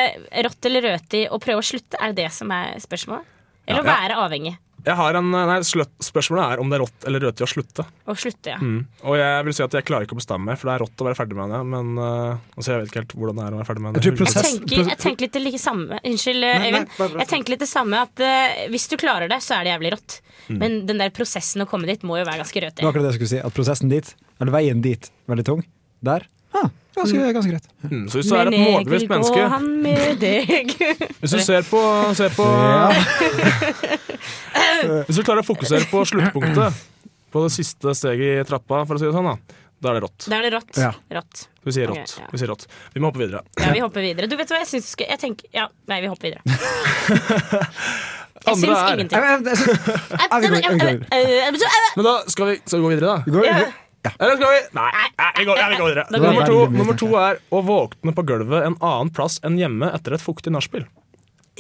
[0.46, 1.98] rått eller røti å prøve å slutte?
[2.00, 3.24] Er det det som er spørsmålet?
[3.66, 3.96] Eller å Ja.
[3.96, 4.56] være avhengig?
[4.84, 7.84] Jeg har en, nei, Spørsmålet er om det er rått eller rødt i å slutte.
[8.04, 8.58] Å slutte, ja.
[8.60, 8.82] Mm.
[9.08, 11.00] Og jeg vil si at jeg klarer ikke å bestemme meg, for det er rått
[11.04, 11.60] å være ferdig med det.
[11.72, 14.04] Men uh, altså, jeg vet ikke helt hvordan det er å være ferdig med det.
[14.04, 16.92] Jeg Jeg tenker, jeg tenker litt det like samme Unnskyld, nei, Øyvind.
[16.98, 19.64] bare- bare- Jeg tenker litt det samme at uh, hvis du klarer det, så er
[19.64, 20.18] det jævlig rått.
[20.52, 23.14] Men den der prosessen å komme dit må jo være ganske Det var akkurat det
[23.14, 23.42] jeg skulle si.
[23.48, 25.64] At prosessen dit, eller veien dit, veldig tung.
[26.04, 26.28] Der.
[26.54, 27.64] Ah, ganske, ganske greit.
[27.88, 30.76] Mm, så hvis du er et målbevisst menneske han med deg.
[31.24, 31.80] Hvis du ser på,
[32.14, 32.92] ser på Ja.
[35.08, 36.70] Hvis du klarer å fokusere på sluttpunktet,
[37.34, 39.36] på det siste steget i trappa, for å si det sånn, da,
[39.82, 40.20] da er det rått.
[40.30, 40.72] Da er det rått.
[40.80, 40.92] Ja.
[41.18, 41.36] rått.
[41.64, 41.98] Vi sier rått.
[42.02, 42.12] rått.
[42.20, 42.26] ja.
[42.32, 42.64] Vi sier rått.
[42.94, 43.40] Vi må hoppe videre.
[43.60, 44.24] Ja, vi hopper videre.
[44.30, 46.42] Du vet hva jeg syns skal Jeg tenker Ja, nei, vi hopper videre.
[48.44, 49.18] Jeg syns er- ingenting.
[51.96, 53.22] Men da skal vi, skal vi gå videre, da?
[53.24, 53.54] vi går, Ja.
[54.20, 56.04] Eller skal vi Nei, nei vi, går, ja, vi går videre.
[56.12, 60.12] Nummer to, nummer to er å våkne på gulvet en annen plass enn hjemme etter
[60.18, 60.84] et fuktig nachspiel.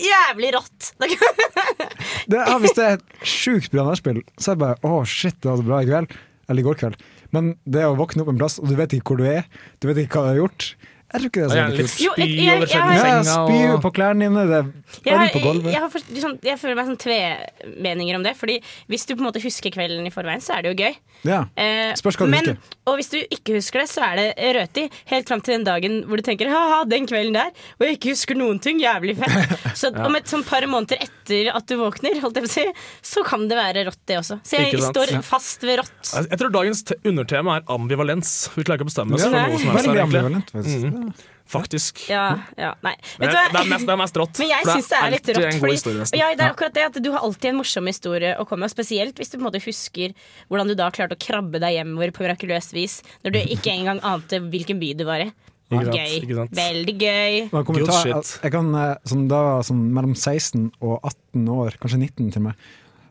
[0.00, 0.92] Jævlig rått!
[2.30, 5.36] det, er, hvis det er et sjukt bra nachspiel, så er det bare å shit,
[5.38, 6.16] det var så bra i kveld.
[6.50, 7.04] Eller i går kveld.
[7.34, 9.46] Men det å våkne opp en plass, og du vet ikke hvor du er,
[9.80, 10.66] du vet ikke hva du har gjort
[11.14, 11.94] Jeg tror ikke det er så kult.
[12.04, 14.66] Jo, spy jeg- jeg- over jeg har- Ja, spy og- på klærne dine, det er
[15.04, 15.70] Jeg, øl på gulvet.
[15.72, 18.36] jeg, har for, sånn, jeg føler meg sånn tvemeninger om det.
[18.36, 20.96] Fordi hvis du på en måte husker kvelden i forveien, så er det jo gøy.
[21.24, 21.44] Ja.
[21.56, 22.58] Eh, Spørs hva du men, husker.
[22.86, 24.90] og hvis du ikke husker det, så er det røti.
[25.06, 28.10] Helt fram til den dagen hvor du tenker ha-ha, den kvelden der, og jeg ikke
[28.12, 28.80] husker noen ting.
[28.80, 29.54] Jævlig fett.
[29.78, 32.66] Så om et sånn par måneder etter at du våkner, holdt jeg på å si,
[33.02, 34.40] så kan det være rått, det også.
[34.44, 36.28] Så jeg står fast ved rått.
[36.30, 38.50] Jeg tror dagens undertema er ambivalens.
[38.54, 39.86] Vi klarer ikke å bestemme oss Ja, for noe som helst.
[39.86, 41.03] Veldig ambivalent, faktisk.
[41.44, 42.06] Faktisk.
[42.08, 42.94] Ja, ja, nei.
[43.20, 43.42] Men Vet du hva?
[43.52, 44.38] det, er mest, det er mest rått.
[44.40, 45.58] Men jeg syns det er litt rått.
[45.60, 48.64] Fordi, ja, det er akkurat det at Du har alltid en morsom historie å komme
[48.64, 50.14] med, spesielt hvis du på en måte husker
[50.48, 54.00] hvordan du da klarte å krabbe deg hjemover på mirakuløst vis, når du ikke engang
[54.06, 55.28] ante hvilken by du var i.
[55.72, 56.16] Ikke sant, Gøy.
[56.22, 56.56] ikke sant?
[56.56, 57.36] Veldig gøy.
[58.44, 58.72] Jeg, kan,
[59.10, 62.66] sånn, da var sånn mellom 16 og 18 år, kanskje 19 til med.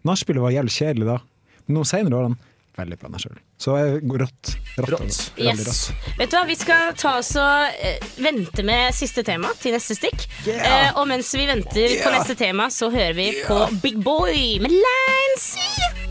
[0.07, 1.17] Nachspielet var jævlig kjedelig da.
[1.65, 3.41] Men nå senere årene, veldig bra nachspiel.
[3.63, 3.77] Så
[4.19, 4.55] rått.
[4.77, 5.31] Rått.
[5.37, 5.91] Yes.
[6.17, 9.95] Vet du hva, Vi skal ta oss og eh, vente med siste tema til neste
[9.95, 10.25] stikk.
[10.51, 14.75] Eh, og mens vi venter på neste tema, så hører vi på Big Boy med
[14.75, 15.47] Lines.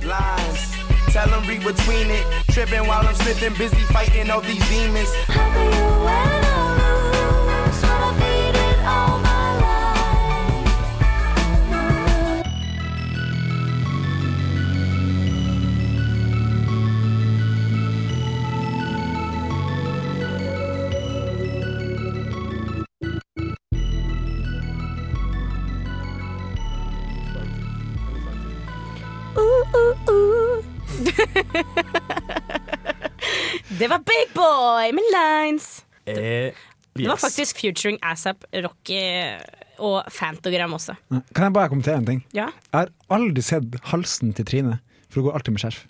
[0.00, 0.64] lines.
[1.12, 2.24] Tell them read between it.
[2.54, 5.12] Tripping while I'm slipping, busy fighting all these demons.
[33.78, 35.84] Det var Big Boy med Lines.
[36.04, 36.52] Eh,
[36.94, 39.00] Det var faktisk featuring ASAP, Rocky
[39.78, 40.94] og Fantogram også.
[41.34, 42.20] Kan jeg bare kommentere en ting?
[42.36, 42.46] Ja.
[42.72, 44.76] Jeg har aldri sett halsen til Trine,
[45.08, 45.80] for hun går alltid med skjerf.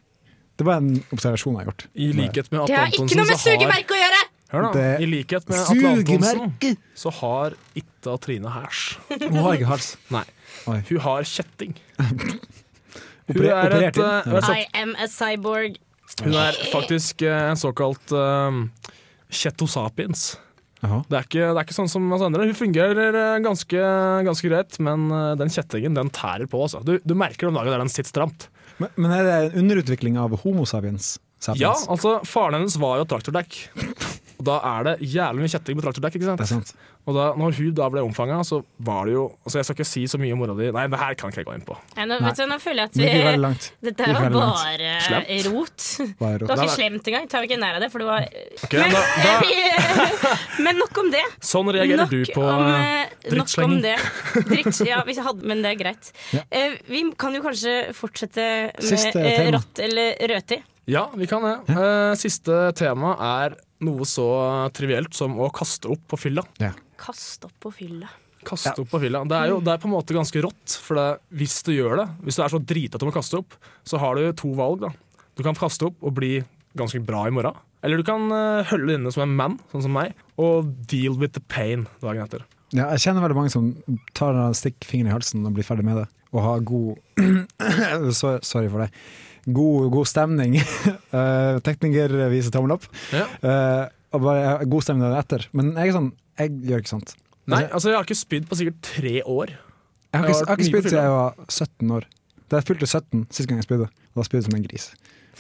[0.60, 1.86] Det var en observasjon jeg har gjort.
[1.94, 4.22] I likhet med Det Atle har ikke noe med så har å gjøre!
[4.52, 8.80] Hør da, I likhet med Atle Antonsen så har ikke Trine hæsj.
[9.22, 9.94] Hun har ikke hals.
[10.12, 10.24] Nei.
[10.68, 10.80] Oi.
[10.90, 11.72] Hun har kjetting.
[13.30, 15.78] Hun er, et, eh, er, I am a cyborg.
[16.24, 18.64] hun er faktisk eh, en såkalt um,
[19.32, 20.32] kjetosapiens.
[20.82, 22.48] Det er, ikke, det er ikke sånn som oss andre.
[22.48, 23.82] Hun fungerer eh, ganske,
[24.26, 26.64] ganske greit, men eh, den kjettingen den tærer på.
[26.66, 26.82] Altså.
[26.82, 28.48] Du, du merker om dagen der den sitter stramt.
[28.82, 31.14] Men, men er det en underutvikling av Homo sapiens?
[31.58, 33.60] Ja, altså Faren hennes var jo traktordekk.
[34.42, 36.16] Og da er det jævlig mye kjetting på traktordekk.
[36.18, 36.72] ikke Det er sant?
[36.72, 36.88] sant.
[37.06, 39.86] Og da når hun da ble omfanga, så var det jo altså Jeg skal ikke
[39.90, 40.68] si så mye om mora di.
[40.74, 41.76] Nei, det her kan ikke jeg gå inn på.
[41.96, 43.68] Nei, nå, vet du, nå føler jeg at Det vi langt.
[43.86, 45.46] Dette her var bare Slemt.
[45.54, 45.86] rot.
[46.18, 47.28] Bare Det var ikke slemt engang.
[47.30, 48.26] Tar vi ikke nær av det, for det var
[48.66, 49.34] Ok, da, da,
[50.66, 51.22] Men nok om det.
[51.42, 53.96] sånn reagerer Nok du på om, eh, nok om det.
[54.50, 56.12] Dritt, ja, hvis jeg hadde, men det er greit.
[56.34, 56.42] Ja.
[56.50, 58.46] Uh, vi kan jo kanskje fortsette
[58.78, 60.60] med Siste eh, rått eller røti.
[60.90, 61.52] Ja, vi kan det.
[61.70, 64.26] Eh, siste tema er noe så
[64.74, 66.44] trivielt som å kaste opp på fylla.
[67.02, 68.08] Kast opp på fylla.
[68.46, 68.82] Kaste Ja.
[68.82, 69.20] opp på fylla.
[69.28, 72.00] Det er jo det er på en måte ganske rått, for det, hvis du gjør
[72.02, 73.54] det, hvis du er så drita til å kaste opp,
[73.86, 74.80] så har du to valg.
[74.82, 74.90] da.
[75.36, 76.40] Du kan kaste opp og bli
[76.76, 77.54] ganske bra i morgen.
[77.82, 81.14] Eller du kan uh, holde det inne som en mann, sånn som meg, og deal
[81.18, 82.42] with the pain dagen etter.
[82.72, 83.72] Ja, jeg kjenner veldig mange som
[84.14, 86.06] tar og stikker fingeren i halsen og blir ferdig med det.
[86.32, 86.96] Og har god
[88.14, 88.90] Sorry for det.
[89.46, 90.58] God, god stemning.
[91.12, 92.86] Eh, tekniker viser tommel opp.
[93.12, 93.26] Ja.
[93.44, 93.82] Uh,
[94.16, 95.42] og bare god stemning dagen etter.
[95.52, 96.06] Men jeg er sånn,
[96.40, 97.12] jeg gjør ikke sånt.
[97.52, 99.52] Nei, altså jeg har ikke spydd på sikkert tre år.
[99.52, 102.06] Jeg har ikke, har jeg har ikke spydd siden jeg var 17 år.
[102.48, 104.86] Da jeg fylte 17 sist gang jeg spydde, og da spydde jeg som en gris.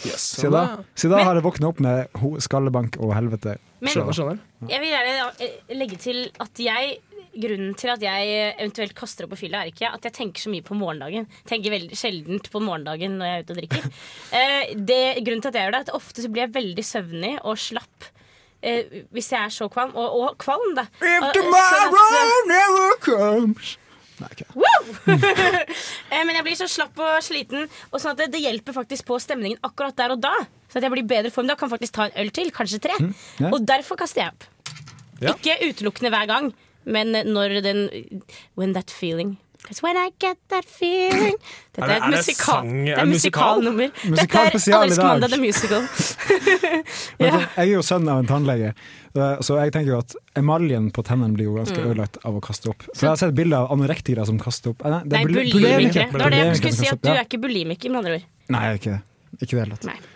[0.02, 0.26] Yes.
[0.42, 0.62] Siden da,
[0.92, 3.56] siden da Men- har jeg våkna opp med skallebank og helvete.
[3.80, 4.38] Men Skjønner, skjønner.
[4.68, 5.16] jeg vil gjerne
[5.48, 6.98] eh, legge til at jeg
[7.32, 10.52] Grunnen til at jeg eventuelt kaster opp på fylla, er ikke at jeg tenker så
[10.52, 11.28] mye på morgendagen.
[11.48, 13.86] Tenker veldig sjeldent på morgendagen når jeg er ute og drikker.
[14.32, 16.84] Eh, det, grunnen til at jeg gjør det, er at ofte så blir jeg veldig
[16.86, 18.06] søvnig og slapp.
[18.62, 19.92] Eh, hvis jeg er så kvalm.
[19.98, 20.86] Og, og kvalm, da.
[21.02, 23.76] If tomorrow sånn at, never comes
[24.22, 24.28] Nei,
[26.12, 29.08] eh, men jeg blir så slapp og sliten, og sånn at det, det hjelper faktisk
[29.08, 30.34] på stemningen akkurat der og da.
[30.70, 31.56] Så at jeg blir i bedre form da.
[31.58, 32.98] Kan faktisk ta en øl til, kanskje tre.
[33.42, 33.50] ja.
[33.50, 34.46] Og derfor kaster jeg opp.
[35.22, 35.34] Ja.
[35.34, 36.52] Ikke utelukkende hver gang,
[36.84, 37.88] men når den
[38.56, 41.36] When that feeling Cause when I get that feeling
[41.72, 43.60] Dette Er det- er, et musikal, sang- er det er musikal?
[43.62, 43.90] musikalnummer.
[44.02, 45.04] Dette er Alex dag.
[45.06, 45.82] Mandag the Musical.
[47.22, 47.38] Ja.
[47.56, 48.72] Jeg er jo sønn av en tannlege,
[49.14, 51.86] eh, så jeg tenker jo at emaljen på tennene blir jo ganske Mm.
[51.92, 52.82] ødelagt av å kaste opp.
[52.94, 54.82] For jeg har sett bilder av anorektikere som kaster opp.
[54.84, 56.10] Eh, Nei, det er bulimikere.
[56.10, 58.26] Det var det jeg skulle si, at du er ikke bulimiker, med andre ord.
[58.48, 59.02] Nei, jeg er ikke det.
[59.46, 60.11] Ikke det hele tatt.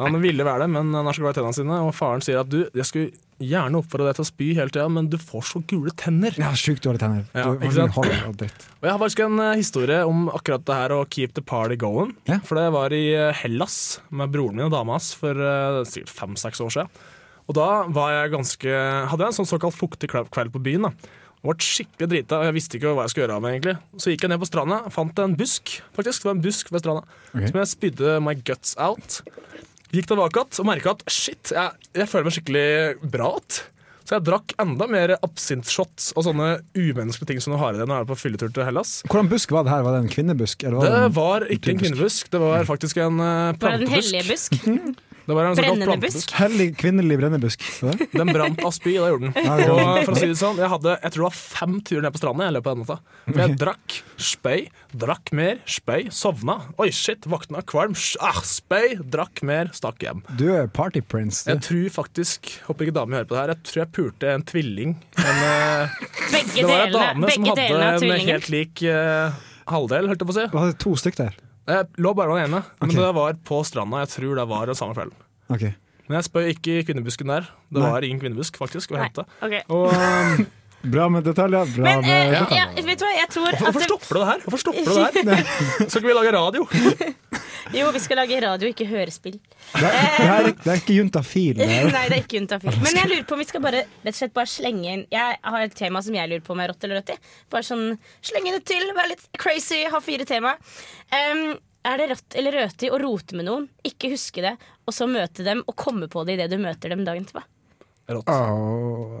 [0.00, 1.80] Han ville være det, men han er så glad i tennene sine.
[1.86, 3.10] Og faren sier at du, jeg skulle
[3.40, 6.34] gjerne oppfordre deg til å spy hele tida, men du får så gule tenner.
[6.40, 7.22] Ja, sjukt dårlige tenner.
[7.36, 7.96] Ja, ikke sant?
[7.96, 11.78] Og Jeg har faktisk en eh, historie om akkurat det her å keep the party
[11.80, 12.12] going.
[12.28, 12.40] Ja.
[12.46, 16.12] For det var i eh, Hellas med broren min og dama hans for eh, sikkert
[16.18, 16.92] fem-seks år siden.
[17.50, 18.76] Og da var jeg ganske,
[19.10, 20.90] hadde jeg en sånn såkalt fuktig kveld på byen.
[20.90, 23.54] da og ble skikkelig drita, og jeg visste ikke hva jeg skulle gjøre av meg.
[23.56, 25.78] egentlig Så gikk jeg ned på stranda, fant en busk.
[25.96, 27.46] Faktisk, det var en busk ved stranda okay.
[27.48, 29.22] Som jeg spydde my guts out.
[29.90, 32.66] Gikk tilbake igjen og merka at shit, jeg, jeg føler meg skikkelig
[33.10, 33.60] bra igjen.
[34.10, 37.86] Så jeg drakk enda mer absintshots og sånne umenneskelige ting som du har i deg
[37.86, 38.96] når du er på fylletur til Hellas.
[39.06, 39.84] Hvordan busk var det her?
[39.86, 40.64] Var det en kvinnebusk?
[40.66, 43.76] Eller var Det det en var ikke en kvinnebusk, det var faktisk en uh, Var
[43.76, 44.58] det den hellige busk?
[45.30, 46.32] Det var en såkalt Brennende plantebusk.
[46.40, 47.66] Hellig kvinnelig brennebusk.
[48.10, 49.36] Den brant av spy, det gjorde den.
[49.38, 51.76] Ja, det Og for å si det sånn, jeg hadde jeg tror det var fem
[51.86, 52.96] turer ned på stranda i løpet av den natta.
[53.28, 53.96] For jeg drakk,
[54.30, 54.64] spøy,
[55.04, 56.56] drakk mer, spøy, sovna.
[56.82, 57.94] Oi, shit, våkna kvalm.
[58.26, 60.24] Ah, spøy, drakk mer, stakk hjem.
[60.40, 61.44] Du er party prince.
[61.46, 64.46] Jeg tror faktisk, håper ikke damer hører på det her, jeg tror jeg pulte en
[64.50, 64.96] tvilling.
[65.14, 66.00] En, eh,
[66.34, 69.38] Begge det var en delene, dame som hadde en helt lik uh,
[69.70, 70.50] halvdel, holdt jeg på å si.
[70.50, 71.38] Du to stykk der.
[71.70, 72.98] Jeg lå bare med den ene, men okay.
[73.00, 74.02] det var på stranda.
[74.04, 75.26] Jeg tror det var samme kvelden.
[75.50, 75.74] Okay.
[76.08, 77.50] Men jeg spøy ikke i kvinnebusken der.
[77.70, 77.90] Det Nei.
[77.94, 79.22] var ingen kvinnebusk, faktisk, å hente.
[79.46, 79.62] Okay.
[79.70, 80.46] Og um,
[80.82, 81.68] Bra med detaljer.
[81.76, 82.84] Bra Men eh, med ja, detaljer.
[82.88, 84.44] vet du hva, jeg tror hvorfor, hvorfor stopper du det her?
[84.46, 85.50] Hvorfor stopper du det her?
[85.90, 86.66] Skal ikke vi lage radio?
[87.70, 89.36] Jo, vi skal lage radio, ikke hørespill.
[89.36, 91.58] Det, det, er- det er ikke juntafil.
[91.60, 91.66] det.
[91.94, 92.72] Nei, det er ikke juntafil.
[92.82, 95.36] Men jeg lurer på om vi skal bare rett og slett bare slenge inn Jeg
[95.44, 97.18] har et tema som jeg lurer på om er rått eller rødt i.
[97.52, 97.84] Bare sånn
[98.26, 100.56] slenge det til, være litt crazy, ha fire tema.
[101.14, 101.44] Um,
[101.86, 104.56] er det rått eller rødt i å rote med noen, ikke huske det,
[104.88, 107.44] og så møte dem og komme på det idet du møter dem dagen etterpå?
[108.10, 108.28] Rått.
[108.28, 109.20] Oh,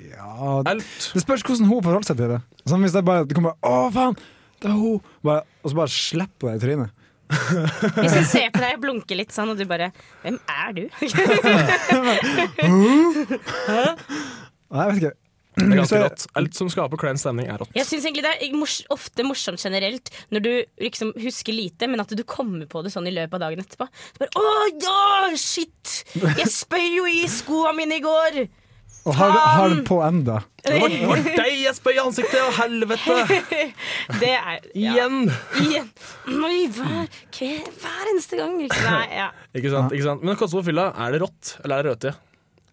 [0.00, 0.30] ja
[0.64, 0.84] Alt.
[1.14, 2.40] Det spørs hvordan hun forholder seg til det.
[2.70, 4.14] Sånn hvis det bare, det kommer bare, Å, faen!
[4.62, 5.00] Det er hun!
[5.26, 7.00] Bare, og så bare slipper hun deg i trynet.
[8.04, 9.88] Hvis jeg ser på deg og blunker litt sånn, og du bare
[10.22, 10.82] Hvem er du?
[14.74, 15.14] Nei, jeg vet ikke.
[15.54, 16.26] Det er ganske jeg- rått.
[16.40, 17.70] Alt som skaper klein stemning, er rått.
[17.76, 20.50] Jeg synes egentlig Det er mors ofte morsomt generelt når du
[20.82, 23.86] liksom husker lite, men at du kommer på det sånn i løpet av dagen etterpå.
[23.86, 26.04] Så bare, Å ja, shit!
[26.14, 28.48] Jeg spøy jo i skoa mine i går!
[29.04, 30.38] Og har, du- har på enda.
[30.64, 33.16] Det var, var deg jeg spøy i ansiktet, og helvete!
[34.22, 34.94] Det er ja.
[34.94, 35.30] Igjen!
[35.60, 35.90] Igjen.
[36.24, 38.54] Hver, hver, eneste gang.
[38.64, 38.80] Ikke?
[38.88, 39.26] Nei, ja.
[39.54, 40.24] Ikke sant, ikke sant?
[40.24, 42.14] Men Kåsse på fylla, er det rått eller er det rødt i?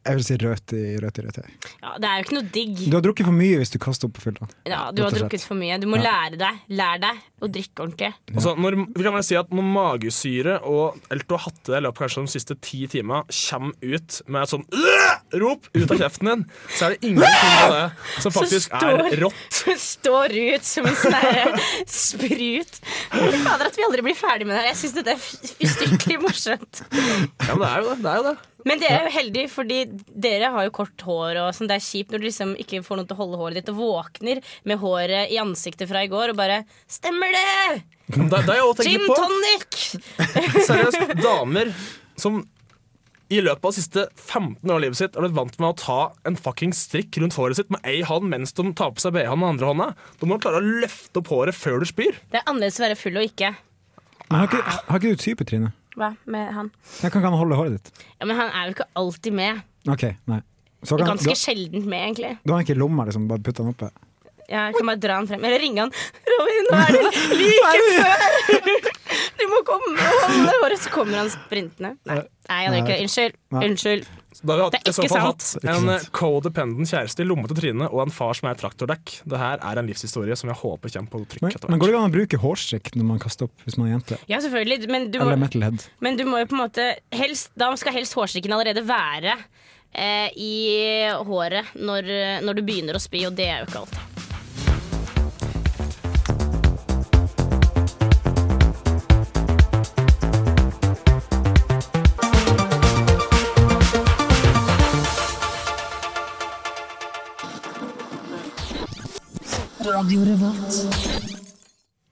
[0.02, 1.50] Jeg vil si rødt i rødt i rødt her.
[1.84, 2.80] ja, Det er jo ikke noe digg.
[2.90, 4.48] Du har drukket for mye hvis du kaster opp på fylla.
[4.66, 5.78] Ja, du har drukket for mye.
[5.82, 8.10] Du må lære deg Lær deg å drikke ordentlig.
[8.34, 11.78] Altså, når, vi kan vel si at når magesyre og eller du har hatt det
[11.78, 15.68] i løpet av kanskje de siste ti timene, kommer ut med et sånn «Øh!» Rop
[15.74, 16.44] ut av kjeften din,
[16.76, 19.60] så er det ingenting av det som faktisk står- er rått.
[19.82, 22.80] Står ut som en sånn sprut.
[23.12, 24.70] Fader, at vi aldri blir ferdig med det her.
[24.74, 26.84] Jeg syns dette er ustyrtelig morsomt.
[26.92, 27.98] Ja, men det er jo det.
[28.04, 28.36] det, er jo det.
[28.68, 29.78] Men dere er jo heldige, fordi
[30.28, 31.40] dere har jo kort hår.
[31.46, 31.70] Og sånn.
[31.72, 33.80] Det er kjipt når du liksom ikke får noen til å holde håret ditt og
[33.82, 37.82] våkner med håret i ansiktet fra i går og bare Stemmer det!
[38.12, 39.78] Det, det Gin tonic!
[40.68, 41.72] Seriøst, damer
[42.20, 42.42] som
[43.32, 45.78] i løpet av de siste 15 år av livet sitt er blitt vant med å
[45.80, 49.16] ta en fucking strikk rundt håret sitt med ei hånd mens de tar på seg
[49.16, 49.88] BH-en med andre hånda.
[50.20, 52.18] Da må du klare å løfte opp håret før du spyr.
[52.34, 53.54] Det er annerledes å være full og ikke.
[54.28, 55.72] Men har ikke, har ikke du type, Trine?
[56.00, 56.70] Hva med han?
[57.02, 58.06] Jeg kan ikke han holde håret ditt?
[58.20, 59.64] Ja, Men han er jo ikke alltid med.
[59.92, 60.42] Ok, nei.
[60.84, 62.38] Så kan, Ganske du, sjeldent med, egentlig.
[62.44, 63.28] du har ikke lomma, liksom?
[63.30, 63.92] Bare putte den oppe?
[64.52, 65.44] Jeg kan bare dra han frem.
[65.48, 65.94] Eller ringe han.
[66.36, 67.04] Robin, nå er det
[67.42, 68.90] like før!
[69.42, 70.80] Du må komme og holde håret.
[70.84, 71.96] Så kommer han sprintende.
[72.08, 73.06] Nei, Nei han gjør ikke det.
[73.08, 73.38] Unnskyld.
[73.56, 73.64] Nei.
[73.68, 74.04] Unnskyld.
[74.42, 75.66] Da har vi Det hatt, er i så ikke fall sant.
[75.66, 79.16] hatt en eh, codependent kjæreste i lomma til Trine og en far som er traktordekk.
[79.28, 82.00] Det her er en livshistorie som jeg håper kommer på trykk Men, men går det
[82.00, 84.20] an å bruke hårstrikk når man kaster opp, hvis man er jente?
[84.32, 84.88] Ja, selvfølgelig.
[84.94, 85.84] Men du, må, metalhead?
[86.06, 86.88] men du må jo på en måte
[87.18, 89.36] helst, Da skal helst hårstrikken allerede være
[89.92, 90.54] eh, i
[91.28, 92.14] håret når,
[92.48, 94.11] når du begynner å spy, og det er jo ikke alltid.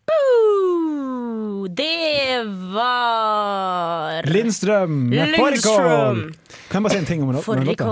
[0.09, 1.67] Boo!
[1.73, 6.19] Det var Lindstrøm med fårikål!
[6.69, 7.87] Kan jeg bare si en ting om lå- låta?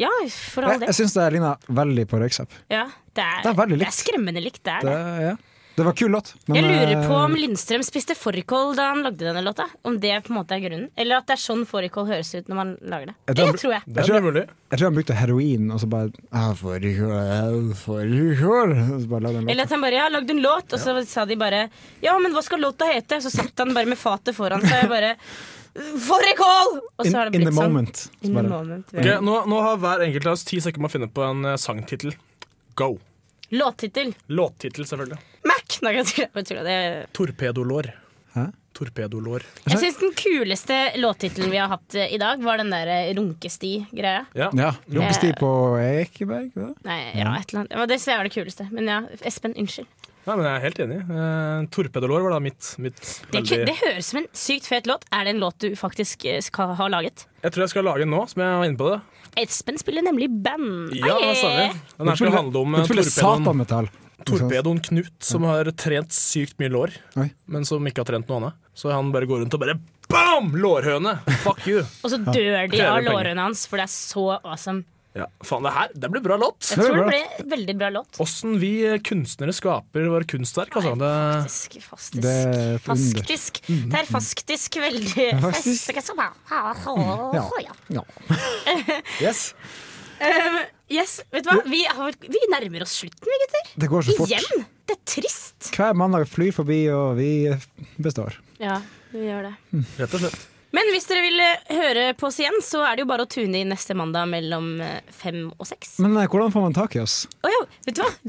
[0.00, 0.10] Ja,
[0.52, 0.88] for all Jeg, del.
[0.90, 2.50] jeg syns det ligner veldig på Røyksopp.
[2.72, 2.84] Ja,
[3.16, 4.62] det, er, Det er veldig det er skremmende likt.
[4.64, 5.22] Det er Det, det.
[5.30, 5.34] ja.
[5.76, 6.34] Det var kul låt.
[6.46, 9.64] men, Jeg lurer på eh, om Lindstrøm spiste fårikål da han lagde denne låta.
[9.88, 12.48] Om det på en måte er grunnen Eller at det er sånn fårikål høres ut
[12.50, 13.14] når man lager det.
[13.28, 13.82] Jeg Det tror jeg.
[13.86, 14.44] Det er tror- mulig.
[14.72, 19.20] Jeg tror han brukte heroin, og så bare ah, Fårikål, ah, fårikål Og så bare
[19.26, 21.68] lagde han Eller at han bare ja, lagde en låt, og så sa de bare
[22.00, 23.20] Ja, men hva skal låta hete?
[23.20, 25.16] Så satt han bare med fatet foran seg og bare
[25.72, 26.80] Fårikål!
[27.00, 27.72] Og så har det In, in the sånn.
[27.72, 28.02] moment.
[28.20, 28.88] In the bare, moment.
[28.92, 31.44] okay, nå, nå har hver enkelt av oss ti sekunder med å finne på en
[31.48, 32.12] uh, sangtittel.
[32.76, 32.98] Go.
[33.52, 34.12] Låttittel.
[34.28, 35.16] Låttittel, selvfølgelig.
[35.82, 36.66] Nei, jeg tuller, jeg tuller.
[36.66, 37.88] Det Torpedolår.
[38.36, 38.44] Hæ?
[38.72, 39.44] Torpedolår.
[39.66, 43.10] Jeg syns den kuleste låttittelen vi har hatt eh, i dag, var den der eh,
[43.18, 44.22] runkesti-greia.
[44.38, 44.48] Ja.
[44.56, 45.50] ja, Runkesti på
[45.82, 46.52] Ekeberg?
[46.54, 46.70] Da?
[46.86, 47.74] Nei, ja, et eller annet.
[47.90, 48.68] Det var det kuleste.
[48.70, 49.90] Men ja, Espen, unnskyld.
[50.22, 50.98] Nei, men jeg er helt enig.
[51.10, 55.02] Uh, Torpedolår var da mitt, mitt Det, veldig det høres som en sykt fet låt.
[55.10, 57.26] Er det en låt du faktisk eh, skal ha laget?
[57.42, 59.00] Jeg tror jeg skal lage en nå, som jeg var inne på det.
[59.42, 60.94] Espen spiller nemlig band.
[60.94, 61.74] Ja, det stemmer.
[61.98, 63.90] Den her skal handle om Du uh, spiller
[64.28, 67.28] torpedoen, Knut, som har trent sykt mye lår, Oi.
[67.46, 68.60] men som ikke har trent noe annet.
[68.74, 69.78] Så han bare går rundt og bare
[70.12, 70.50] Bam!
[70.60, 71.14] Lårhøne.
[71.40, 71.84] Fuck you.
[72.04, 74.84] Og så dør de av lårhøna hans, for det er så awesome.
[75.12, 76.70] Ja, faen, det her det blir bra låt.
[76.72, 78.16] Jeg tror det blir veldig bra låt.
[78.24, 78.70] Åssen vi
[79.04, 80.72] kunstnere skaper våre kunstverk.
[80.80, 80.94] Altså.
[80.96, 81.10] Det,
[81.44, 82.16] Faktisk, faktisk.
[82.24, 83.60] Det er faktisk.
[83.68, 85.92] Det er faktisk veldig Faktisk.
[87.36, 87.44] Ja.
[87.92, 88.04] Ja.
[89.20, 89.50] Yes.
[90.22, 90.58] Um,
[90.92, 91.58] yes, vet du hva?
[91.66, 93.72] Vi, har, vi nærmer oss slutten, vi gutter.
[93.82, 94.30] Det går så fort.
[94.30, 94.64] Igjen.
[94.86, 95.72] Det er trist.
[95.74, 97.32] Hver mandag flyr forbi, og vi
[98.02, 98.38] består.
[98.62, 98.78] Ja,
[99.10, 99.54] vi gjør det.
[99.98, 100.48] Rett og slett.
[100.72, 103.30] Men hvis dere vil eh, høre på oss igjen, så er det jo bare å
[103.30, 105.98] tune inn neste mandag mellom eh, fem og seks.
[106.00, 107.26] Men eh, hvordan får man tak i oss?
[107.44, 108.12] Å ja, vet du hva?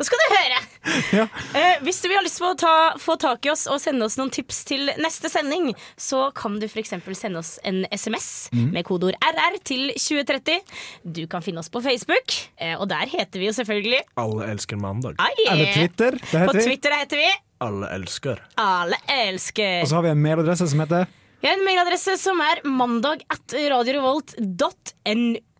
[0.00, 0.60] Da skal du høre!
[1.12, 1.26] Ja.
[1.54, 4.06] Eh, hvis du vil ha lyst på å ta, få tak i oss og sende
[4.06, 5.70] oss noen tips til neste sending,
[6.00, 6.94] så kan du f.eks.
[7.18, 8.70] sende oss en SMS mm.
[8.76, 10.60] med kodeord RR til 2030.
[11.02, 14.80] Du kan finne oss på Facebook, eh, og der heter vi jo selvfølgelig Alle elsker
[14.80, 15.20] mandag.
[15.22, 16.18] Ai, Eller Twitter.
[16.30, 16.54] På.
[16.56, 17.30] Twitter heter vi
[17.66, 18.44] Alle elsker.
[18.60, 19.82] Alle elsker.
[19.84, 21.08] Og så har vi en mailadresse som heter
[21.42, 23.56] Vi har en mailadresse som er mandag at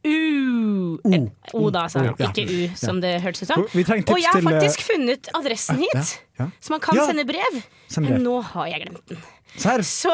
[0.04, 1.14] radiorevolt.nu.
[1.14, 2.02] En O, da, altså.
[2.04, 2.28] Ja.
[2.28, 3.64] Ikke U, som det hørtes ut som.
[3.64, 3.74] Og
[4.20, 6.16] jeg har eh, faktisk funnet adressen hit,
[6.60, 7.60] så man kan sende brev.
[7.88, 8.16] Send brev.
[8.18, 9.22] Men nå har jeg glemt den.
[9.56, 9.82] Serr?
[9.86, 10.12] Så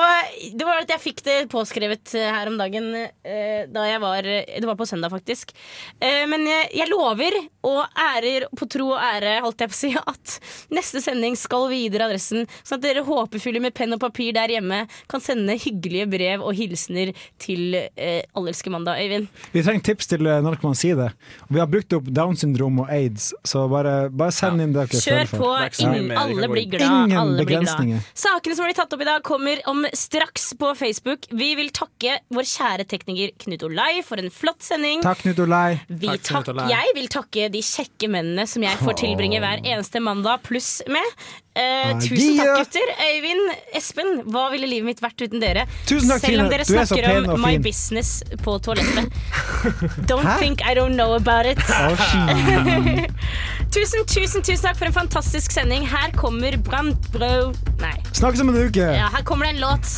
[0.56, 4.22] det var at jeg fikk det påskrevet eh, her om dagen eh, da jeg var
[4.26, 5.52] Det var på søndag, faktisk.
[6.00, 9.80] Eh, men jeg, jeg lover, og ærer på tro og ære, holdt jeg på å
[9.80, 10.36] si, at
[10.74, 14.84] neste sending skal videre adressen, sånn at dere håpefulle med penn og papir der hjemme
[15.10, 17.12] kan sende hyggelige brev og hilsener
[17.42, 19.28] til eh, Allelske mandag, Øyvind.
[19.52, 21.10] Vi trenger tips til eh, når kan man si det.
[21.52, 25.02] Vi har brukt opp Downs syndrom og aids, så bare, bare send inn det dere
[25.02, 25.76] Kjør føler for.
[25.76, 25.86] på.
[25.86, 26.86] Ingen, alle blir glad.
[26.86, 27.66] Ingen alle blir glad.
[27.66, 28.10] begrensninger.
[28.16, 31.26] Sakene som blir tatt opp i dag, kommer om straks på Facebook.
[31.30, 35.02] Vi vil takke vår kjære tekniker Knut Olai for en flott sending.
[35.04, 35.80] Takk, Knut Olai.
[35.88, 40.44] Vi takk, jeg vil takke de kjekke mennene som jeg får tilbringe hver eneste mandag
[40.46, 41.26] pluss med.
[41.56, 42.90] Eh, tusen takk, gutter.
[43.00, 43.46] Øyvind,
[43.78, 45.62] Espen, hva ville livet mitt vært uten dere?
[45.88, 49.08] Tusen takk, Selv om dere Du er snakker om my business på toalettet.
[50.10, 50.34] Don't Hæ?
[50.42, 51.56] think I don't know about it.
[53.76, 55.88] Tusen, tusen, tusen takk for en fantastisk sending.
[55.88, 57.96] Her kommer Brandbro Nei.
[58.12, 58.92] Snakkes om en uke.
[58.96, 59.88] Ja, her kommer det en låt.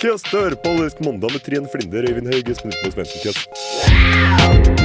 [0.00, 3.20] Kast dør på Løsk mandag med Trine Flinder, Øyvind Hauge, Espen Utmo Svendsen.
[3.24, 4.79] Kast.